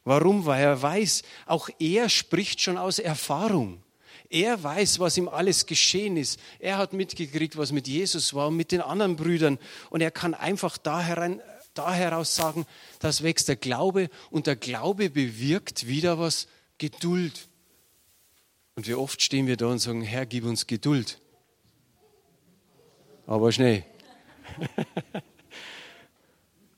Warum? 0.05 0.45
Weil 0.45 0.63
er 0.63 0.81
weiß, 0.81 1.23
auch 1.47 1.67
er 1.79 2.07
spricht 2.09 2.61
schon 2.61 2.77
aus 2.77 2.99
Erfahrung. 2.99 3.83
Er 4.29 4.61
weiß, 4.63 4.99
was 4.99 5.17
ihm 5.17 5.27
alles 5.27 5.65
geschehen 5.65 6.15
ist. 6.15 6.39
Er 6.59 6.77
hat 6.77 6.93
mitgekriegt, 6.93 7.57
was 7.57 7.71
mit 7.71 7.87
Jesus 7.87 8.33
war 8.33 8.47
und 8.47 8.55
mit 8.55 8.71
den 8.71 8.81
anderen 8.81 9.15
Brüdern. 9.15 9.59
Und 9.89 10.01
er 10.01 10.11
kann 10.11 10.33
einfach 10.33 10.77
da, 10.77 11.01
herein, 11.01 11.41
da 11.73 11.93
heraus 11.93 12.35
sagen, 12.35 12.65
das 12.99 13.23
wächst 13.23 13.47
der 13.47 13.55
Glaube 13.55 14.09
und 14.29 14.47
der 14.47 14.55
Glaube 14.55 15.09
bewirkt 15.09 15.87
wieder 15.87 16.19
was, 16.19 16.47
Geduld. 16.77 17.47
Und 18.75 18.87
wie 18.87 18.95
oft 18.95 19.21
stehen 19.21 19.47
wir 19.47 19.57
da 19.57 19.67
und 19.67 19.79
sagen, 19.79 20.01
Herr, 20.01 20.25
gib 20.25 20.43
uns 20.45 20.67
Geduld. 20.67 21.19
Aber 23.25 23.51
schnell. 23.51 23.83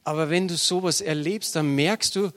Aber 0.03 0.29
wenn 0.29 0.47
du 0.47 0.55
sowas 0.55 1.01
erlebst, 1.01 1.55
dann 1.55 1.75
merkst 1.75 2.15
du, 2.15 2.31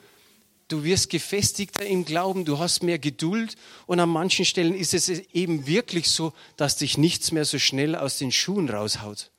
du 0.72 0.84
wirst 0.84 1.10
gefestigter 1.10 1.84
im 1.84 2.04
Glauben, 2.04 2.44
du 2.44 2.58
hast 2.58 2.82
mehr 2.82 2.98
Geduld 2.98 3.56
und 3.86 4.00
an 4.00 4.08
manchen 4.08 4.44
Stellen 4.44 4.74
ist 4.74 4.94
es 4.94 5.08
eben 5.08 5.66
wirklich 5.66 6.08
so, 6.08 6.32
dass 6.56 6.76
dich 6.76 6.96
nichts 6.96 7.32
mehr 7.32 7.44
so 7.44 7.58
schnell 7.58 7.96
aus 7.96 8.18
den 8.18 8.32
Schuhen 8.32 8.68
raushaut. 8.68 9.30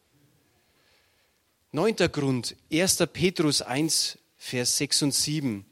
Neunter 1.72 2.10
Grund, 2.10 2.56
1. 2.72 2.98
Petrus 3.14 3.62
1, 3.62 4.18
Vers 4.38 4.78
6 4.78 5.04
und 5.04 5.14
7. 5.14 5.66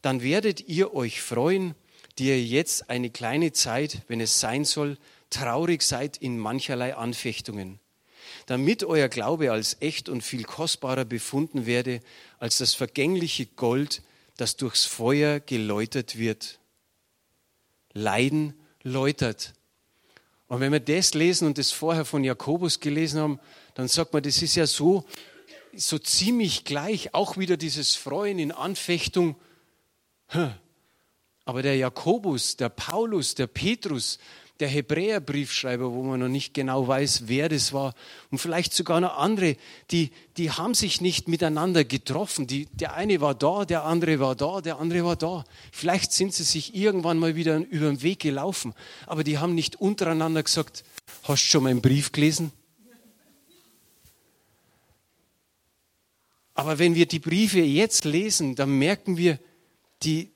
Dann 0.00 0.22
werdet 0.22 0.68
ihr 0.68 0.94
euch 0.94 1.20
freuen, 1.20 1.74
die 2.18 2.28
ihr 2.28 2.42
jetzt 2.42 2.88
eine 2.88 3.10
kleine 3.10 3.52
Zeit, 3.52 4.02
wenn 4.06 4.20
es 4.20 4.38
sein 4.38 4.64
soll, 4.64 4.96
traurig 5.28 5.82
seid 5.82 6.18
in 6.18 6.38
mancherlei 6.38 6.94
Anfechtungen, 6.94 7.80
damit 8.46 8.84
euer 8.84 9.08
Glaube 9.08 9.50
als 9.50 9.76
echt 9.80 10.08
und 10.08 10.22
viel 10.22 10.44
kostbarer 10.44 11.04
befunden 11.04 11.66
werde 11.66 12.00
als 12.38 12.58
das 12.58 12.74
vergängliche 12.74 13.46
Gold, 13.46 14.02
das 14.40 14.56
durchs 14.56 14.86
Feuer 14.86 15.40
geläutert 15.40 16.18
wird. 16.18 16.58
Leiden 17.92 18.54
läutert. 18.82 19.52
Und 20.48 20.60
wenn 20.60 20.72
wir 20.72 20.80
das 20.80 21.14
lesen 21.14 21.46
und 21.46 21.58
das 21.58 21.70
vorher 21.70 22.04
von 22.04 22.24
Jakobus 22.24 22.80
gelesen 22.80 23.20
haben, 23.20 23.40
dann 23.74 23.86
sagt 23.86 24.12
man, 24.12 24.22
das 24.22 24.42
ist 24.42 24.56
ja 24.56 24.66
so, 24.66 25.04
so 25.74 25.98
ziemlich 25.98 26.64
gleich, 26.64 27.14
auch 27.14 27.36
wieder 27.36 27.56
dieses 27.56 27.94
Freuen 27.94 28.38
in 28.38 28.50
Anfechtung. 28.50 29.36
Aber 31.44 31.62
der 31.62 31.76
Jakobus, 31.76 32.56
der 32.56 32.68
Paulus, 32.68 33.34
der 33.34 33.46
Petrus, 33.46 34.18
der 34.60 34.68
Hebräerbriefschreiber, 34.68 35.92
wo 35.92 36.02
man 36.02 36.20
noch 36.20 36.28
nicht 36.28 36.54
genau 36.54 36.86
weiß, 36.86 37.24
wer 37.26 37.48
das 37.48 37.72
war, 37.72 37.94
und 38.30 38.38
vielleicht 38.38 38.72
sogar 38.72 39.00
noch 39.00 39.16
andere, 39.16 39.56
die, 39.90 40.10
die 40.36 40.50
haben 40.50 40.74
sich 40.74 41.00
nicht 41.00 41.28
miteinander 41.28 41.84
getroffen. 41.84 42.46
Die, 42.46 42.66
der 42.66 42.94
eine 42.94 43.20
war 43.20 43.34
da, 43.34 43.64
der 43.64 43.84
andere 43.84 44.20
war 44.20 44.36
da, 44.36 44.60
der 44.60 44.78
andere 44.78 45.04
war 45.04 45.16
da. 45.16 45.44
Vielleicht 45.72 46.12
sind 46.12 46.34
sie 46.34 46.44
sich 46.44 46.74
irgendwann 46.74 47.18
mal 47.18 47.34
wieder 47.34 47.56
über 47.56 47.88
den 47.88 48.02
Weg 48.02 48.20
gelaufen, 48.20 48.74
aber 49.06 49.24
die 49.24 49.38
haben 49.38 49.54
nicht 49.54 49.76
untereinander 49.76 50.42
gesagt, 50.42 50.84
hast 51.24 51.42
schon 51.42 51.64
meinen 51.64 51.80
Brief 51.80 52.12
gelesen? 52.12 52.52
Aber 56.54 56.78
wenn 56.78 56.94
wir 56.94 57.06
die 57.06 57.20
Briefe 57.20 57.60
jetzt 57.60 58.04
lesen, 58.04 58.54
dann 58.54 58.78
merken 58.78 59.16
wir, 59.16 59.38
die, 60.02 60.30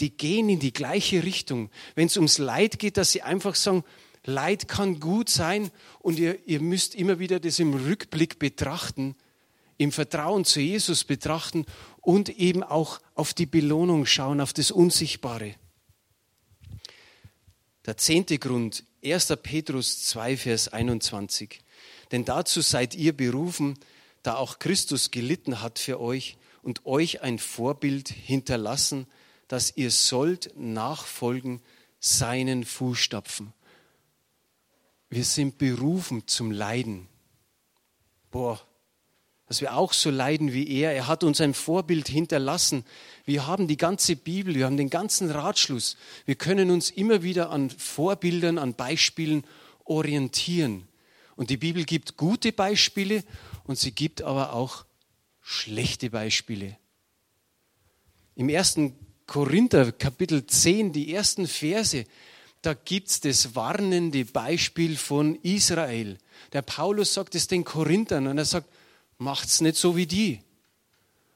die 0.00 0.16
gehen 0.16 0.48
in 0.48 0.58
die 0.58 0.72
gleiche 0.72 1.22
Richtung. 1.22 1.70
Wenn 1.94 2.06
es 2.06 2.16
ums 2.16 2.38
Leid 2.38 2.78
geht, 2.78 2.96
dass 2.96 3.12
sie 3.12 3.22
einfach 3.22 3.54
sagen, 3.54 3.84
Leid 4.24 4.68
kann 4.68 5.00
gut 5.00 5.30
sein 5.30 5.70
und 6.00 6.18
ihr, 6.18 6.46
ihr 6.46 6.60
müsst 6.60 6.94
immer 6.94 7.18
wieder 7.18 7.40
das 7.40 7.58
im 7.58 7.74
Rückblick 7.74 8.38
betrachten, 8.38 9.16
im 9.78 9.92
Vertrauen 9.92 10.44
zu 10.44 10.60
Jesus 10.60 11.04
betrachten 11.04 11.64
und 12.02 12.28
eben 12.28 12.62
auch 12.62 13.00
auf 13.14 13.32
die 13.32 13.46
Belohnung 13.46 14.04
schauen, 14.04 14.40
auf 14.42 14.52
das 14.52 14.70
Unsichtbare. 14.70 15.54
Der 17.86 17.96
zehnte 17.96 18.38
Grund, 18.38 18.84
1. 19.02 19.34
Petrus 19.42 20.04
2, 20.04 20.36
Vers 20.36 20.68
21. 20.68 21.60
Denn 22.12 22.26
dazu 22.26 22.60
seid 22.60 22.94
ihr 22.94 23.16
berufen, 23.16 23.78
da 24.22 24.36
auch 24.36 24.58
Christus 24.58 25.10
gelitten 25.10 25.62
hat 25.62 25.78
für 25.78 25.98
euch 25.98 26.36
und 26.62 26.84
euch 26.84 27.22
ein 27.22 27.38
Vorbild 27.38 28.10
hinterlassen, 28.10 29.06
dass 29.50 29.76
ihr 29.76 29.90
sollt 29.90 30.52
nachfolgen 30.56 31.60
seinen 31.98 32.64
Fußstapfen. 32.64 33.52
Wir 35.08 35.24
sind 35.24 35.58
berufen 35.58 36.28
zum 36.28 36.52
Leiden. 36.52 37.08
Boah, 38.30 38.60
dass 39.48 39.60
wir 39.60 39.74
auch 39.74 39.92
so 39.92 40.08
leiden 40.08 40.52
wie 40.52 40.70
er. 40.70 40.92
Er 40.92 41.08
hat 41.08 41.24
uns 41.24 41.40
ein 41.40 41.52
Vorbild 41.52 42.06
hinterlassen. 42.06 42.84
Wir 43.24 43.48
haben 43.48 43.66
die 43.66 43.76
ganze 43.76 44.14
Bibel, 44.14 44.54
wir 44.54 44.66
haben 44.66 44.76
den 44.76 44.88
ganzen 44.88 45.32
Ratschluss. 45.32 45.96
Wir 46.26 46.36
können 46.36 46.70
uns 46.70 46.88
immer 46.88 47.24
wieder 47.24 47.50
an 47.50 47.70
Vorbildern, 47.70 48.56
an 48.56 48.74
Beispielen 48.74 49.42
orientieren. 49.82 50.86
Und 51.34 51.50
die 51.50 51.56
Bibel 51.56 51.84
gibt 51.84 52.16
gute 52.16 52.52
Beispiele 52.52 53.24
und 53.64 53.80
sie 53.80 53.90
gibt 53.90 54.22
aber 54.22 54.52
auch 54.52 54.84
schlechte 55.40 56.08
Beispiele. 56.08 56.78
Im 58.36 58.48
ersten 58.48 58.94
Korinther 59.30 59.92
Kapitel 59.92 60.44
10, 60.44 60.92
die 60.92 61.14
ersten 61.14 61.46
Verse, 61.46 62.04
da 62.62 62.74
gibt 62.74 63.10
es 63.10 63.20
das 63.20 63.54
warnende 63.54 64.24
Beispiel 64.24 64.96
von 64.96 65.36
Israel. 65.36 66.18
Der 66.52 66.62
Paulus 66.62 67.14
sagt 67.14 67.36
es 67.36 67.46
den 67.46 67.62
Korinthern 67.62 68.26
und 68.26 68.38
er 68.38 68.44
sagt, 68.44 68.68
macht's 69.18 69.60
nicht 69.60 69.76
so 69.76 69.94
wie 69.94 70.06
die. 70.06 70.40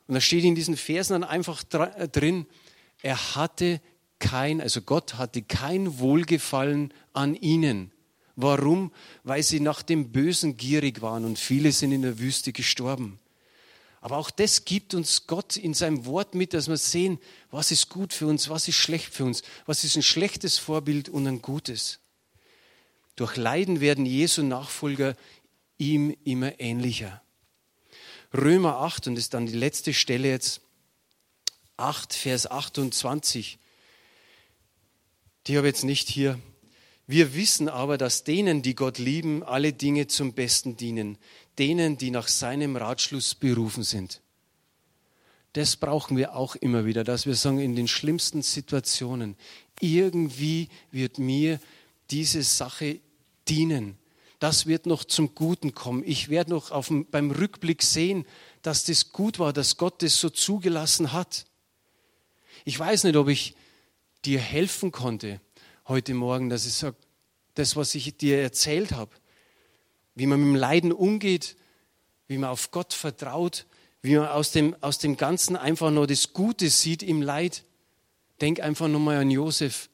Und 0.09 0.15
da 0.15 0.21
steht 0.21 0.43
in 0.43 0.57
diesen 0.57 0.77
Versen 0.77 1.13
dann 1.13 1.23
einfach 1.23 1.63
äh, 1.73 2.09
drin, 2.09 2.47
er 3.01 3.37
hatte 3.37 3.81
kein, 4.19 4.61
also 4.61 4.83
Gott 4.83 5.15
hatte 5.15 5.43
kein 5.43 6.01
Wohlgefallen 6.01 6.93
an 7.13 7.37
ihnen. 7.37 7.93
Warum? 8.35 8.91
Weil 9.23 9.45
sie 9.45 9.61
nach 9.61 9.83
dem 9.83 10.11
Bösen 10.11 10.57
gierig 10.57 11.01
waren 11.01 11.25
und 11.25 11.39
viele 11.39 11.71
sind 11.71 11.93
in 11.93 12.03
der 12.03 12.19
Wüste 12.19 12.53
gestorben. 12.53 13.21
Aber 14.05 14.19
auch 14.19 14.31
das 14.31 14.67
gibt 14.67 14.93
uns 14.93 15.27
Gott 15.27 15.57
in 15.57 15.73
seinem 15.73 16.05
Wort 16.05 16.35
mit, 16.35 16.53
dass 16.53 16.69
wir 16.69 16.77
sehen, 16.77 17.19
was 17.51 17.71
ist 17.71 17.89
gut 17.89 18.13
für 18.13 18.27
uns, 18.27 18.51
was 18.51 18.69
ist 18.69 18.77
schlecht 18.77 19.15
für 19.15 19.25
uns, 19.25 19.43
was 19.65 19.83
ist 19.83 19.97
ein 19.97 20.03
schlechtes 20.03 20.59
Vorbild 20.59 21.09
und 21.09 21.27
ein 21.27 21.41
gutes. 21.41 22.01
Durch 23.17 23.37
Leiden 23.37 23.81
werden 23.81 24.05
Jesu 24.05 24.43
Nachfolger 24.43 25.17
ihm 25.79 26.15
immer 26.23 26.61
ähnlicher. 26.61 27.23
Römer 28.35 28.77
8, 28.81 29.07
und 29.07 29.15
das 29.15 29.25
ist 29.25 29.33
dann 29.33 29.47
die 29.47 29.55
letzte 29.55 29.95
Stelle 29.95 30.29
jetzt, 30.29 30.61
8, 31.79 32.13
Vers 32.13 32.47
28. 32.47 33.59
Die 35.47 35.57
habe 35.57 35.67
ich 35.67 35.77
jetzt 35.77 35.85
nicht 35.85 36.11
hier. 36.11 36.39
Wir 37.07 37.35
wissen 37.35 37.71
aber, 37.71 37.97
dass 37.97 38.23
denen, 38.23 38.61
die 38.61 38.75
Gott 38.75 38.99
lieben, 38.99 39.43
alle 39.43 39.73
Dinge 39.73 40.09
zum 40.09 40.35
Besten 40.35 40.77
dienen, 40.77 41.17
denen, 41.59 41.97
die 41.99 42.11
nach 42.11 42.29
seinem 42.29 42.77
Ratschluss 42.77 43.35
berufen 43.35 43.83
sind. 43.83 44.21
Das 45.55 45.77
brauchen 45.77 46.17
wir 46.17 46.35
auch 46.35 46.57
immer 46.57 46.85
wieder, 46.85 47.05
dass 47.05 47.27
wir 47.27 47.37
sagen, 47.37 47.61
in 47.61 47.77
den 47.77 47.87
schlimmsten 47.87 48.43
Situationen, 48.43 49.37
irgendwie 49.81 50.69
wird 50.91 51.19
mir 51.19 51.61
diese 52.11 52.43
Sache 52.43 53.01
dienen. 53.49 53.97
Das 54.41 54.67
wird 54.67 54.87
noch 54.87 55.05
zum 55.05 55.35
Guten 55.35 55.75
kommen. 55.75 56.03
Ich 56.05 56.29
werde 56.29 56.51
noch 56.51 56.71
auf, 56.71 56.93
beim 57.11 57.31
Rückblick 57.31 57.83
sehen, 57.83 58.27
dass 58.63 58.85
das 58.85 59.13
gut 59.13 59.39
war, 59.39 59.53
dass 59.53 59.77
Gott 59.77 60.03
das 60.03 60.19
so 60.19 60.29
zugelassen 60.29 61.13
hat. 61.13 61.47
Ich 62.65 62.79
weiß 62.79 63.05
nicht, 63.05 63.17
ob 63.17 63.29
ich 63.29 63.55
dir 64.25 64.41
helfen 64.41 64.91
konnte 64.91 65.41
heute 65.87 66.15
Morgen, 66.15 66.49
dass 66.49 66.67
ich 66.67 66.75
sage, 66.75 66.97
das, 67.55 67.77
was 67.77 67.95
ich 67.95 68.17
dir 68.17 68.41
erzählt 68.41 68.93
habe, 68.93 69.13
wie 70.15 70.27
man 70.27 70.41
mit 70.41 70.49
dem 70.49 70.57
Leiden 70.57 70.93
umgeht, 70.93 71.57
wie 72.27 72.39
man 72.39 72.51
auf 72.51 72.71
Gott 72.71 72.93
vertraut, 72.93 73.67
wie 74.03 74.17
man 74.17 74.29
aus 74.29 74.53
dem, 74.53 74.77
aus 74.81 74.99
dem 74.99 75.17
Ganzen 75.17 75.57
einfach 75.57 75.91
nur 75.91 76.07
das 76.07 76.33
Gute 76.33 76.71
sieht 76.71 77.03
im 77.03 77.23
Leid. 77.23 77.65
Denk 78.41 78.61
einfach 78.61 78.89
nochmal 78.89 79.17
an 79.17 79.31
Josef. 79.31 79.89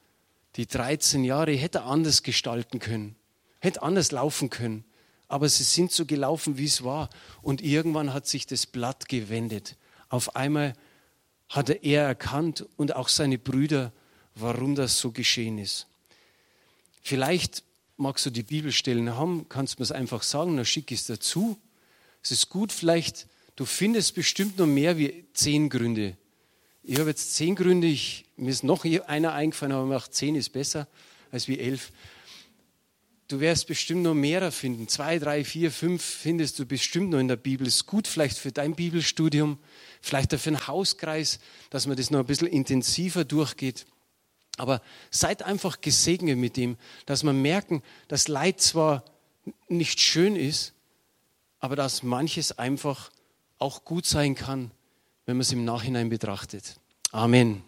Die 0.57 0.67
13 0.67 1.23
Jahre 1.23 1.53
hätte 1.53 1.79
er 1.79 1.85
anders 1.85 2.23
gestalten 2.23 2.79
können, 2.79 3.15
hätte 3.59 3.81
anders 3.81 4.11
laufen 4.11 4.49
können. 4.49 4.83
Aber 5.27 5.47
sie 5.47 5.63
sind 5.63 5.93
so 5.93 6.05
gelaufen, 6.05 6.57
wie 6.57 6.65
es 6.65 6.83
war. 6.83 7.09
Und 7.41 7.61
irgendwann 7.61 8.13
hat 8.13 8.27
sich 8.27 8.45
das 8.45 8.65
Blatt 8.65 9.07
gewendet. 9.07 9.77
Auf 10.09 10.35
einmal 10.35 10.73
hat 11.47 11.69
er 11.69 12.03
erkannt 12.03 12.65
und 12.75 12.95
auch 12.95 13.07
seine 13.07 13.37
Brüder, 13.37 13.93
warum 14.35 14.75
das 14.75 14.99
so 14.99 15.11
geschehen 15.11 15.57
ist. 15.57 15.87
Vielleicht 17.01 17.63
magst 18.01 18.25
du 18.25 18.31
die 18.31 18.43
Bibelstellen 18.43 19.15
haben, 19.15 19.45
kannst 19.47 19.75
du 19.75 19.81
mir 19.81 19.83
es 19.83 19.91
einfach 19.91 20.23
sagen, 20.23 20.57
dann 20.57 20.65
schicke 20.65 20.93
ich 20.93 21.01
es 21.01 21.05
dazu. 21.05 21.57
Es 22.23 22.31
ist 22.31 22.49
gut, 22.49 22.71
vielleicht, 22.71 23.27
du 23.55 23.65
findest 23.65 24.15
bestimmt 24.15 24.57
noch 24.57 24.67
mehr 24.67 24.97
wie 24.97 25.25
zehn 25.33 25.69
Gründe. 25.69 26.17
Ich 26.83 26.99
habe 26.99 27.09
jetzt 27.09 27.35
zehn 27.35 27.55
Gründe, 27.55 27.87
ich, 27.87 28.25
mir 28.37 28.49
ist 28.49 28.63
noch 28.63 28.85
einer 28.85 29.33
eingefallen, 29.33 29.71
aber 29.71 29.95
auch 29.95 30.07
zehn 30.07 30.35
ist 30.35 30.49
besser 30.49 30.87
als 31.31 31.47
wie 31.47 31.59
elf. 31.59 31.91
Du 33.27 33.39
wirst 33.39 33.67
bestimmt 33.67 34.01
noch 34.01 34.15
mehrere 34.15 34.51
finden. 34.51 34.87
Zwei, 34.87 35.19
drei, 35.19 35.45
vier, 35.45 35.71
fünf 35.71 36.03
findest 36.03 36.59
du 36.59 36.65
bestimmt 36.65 37.11
noch 37.11 37.19
in 37.19 37.29
der 37.29 37.37
Bibel. 37.37 37.65
Ist 37.65 37.85
gut 37.85 38.07
vielleicht 38.07 38.37
für 38.37 38.51
dein 38.51 38.75
Bibelstudium, 38.75 39.57
vielleicht 40.01 40.33
auch 40.35 40.39
für 40.39 40.49
einen 40.49 40.67
Hauskreis, 40.67 41.39
dass 41.69 41.87
man 41.87 41.95
das 41.95 42.09
noch 42.09 42.19
ein 42.19 42.25
bisschen 42.25 42.47
intensiver 42.47 43.23
durchgeht. 43.23 43.85
Aber 44.57 44.81
seid 45.09 45.43
einfach 45.43 45.81
gesegnet 45.81 46.37
mit 46.37 46.57
dem, 46.57 46.77
dass 47.05 47.23
man 47.23 47.41
merken, 47.41 47.81
dass 48.07 48.27
Leid 48.27 48.61
zwar 48.61 49.03
nicht 49.67 49.99
schön 49.99 50.35
ist, 50.35 50.73
aber 51.59 51.75
dass 51.75 52.03
manches 52.03 52.57
einfach 52.57 53.11
auch 53.57 53.85
gut 53.85 54.05
sein 54.05 54.35
kann, 54.35 54.71
wenn 55.25 55.37
man 55.37 55.41
es 55.41 55.51
im 55.51 55.63
Nachhinein 55.63 56.09
betrachtet. 56.09 56.75
Amen. 57.11 57.63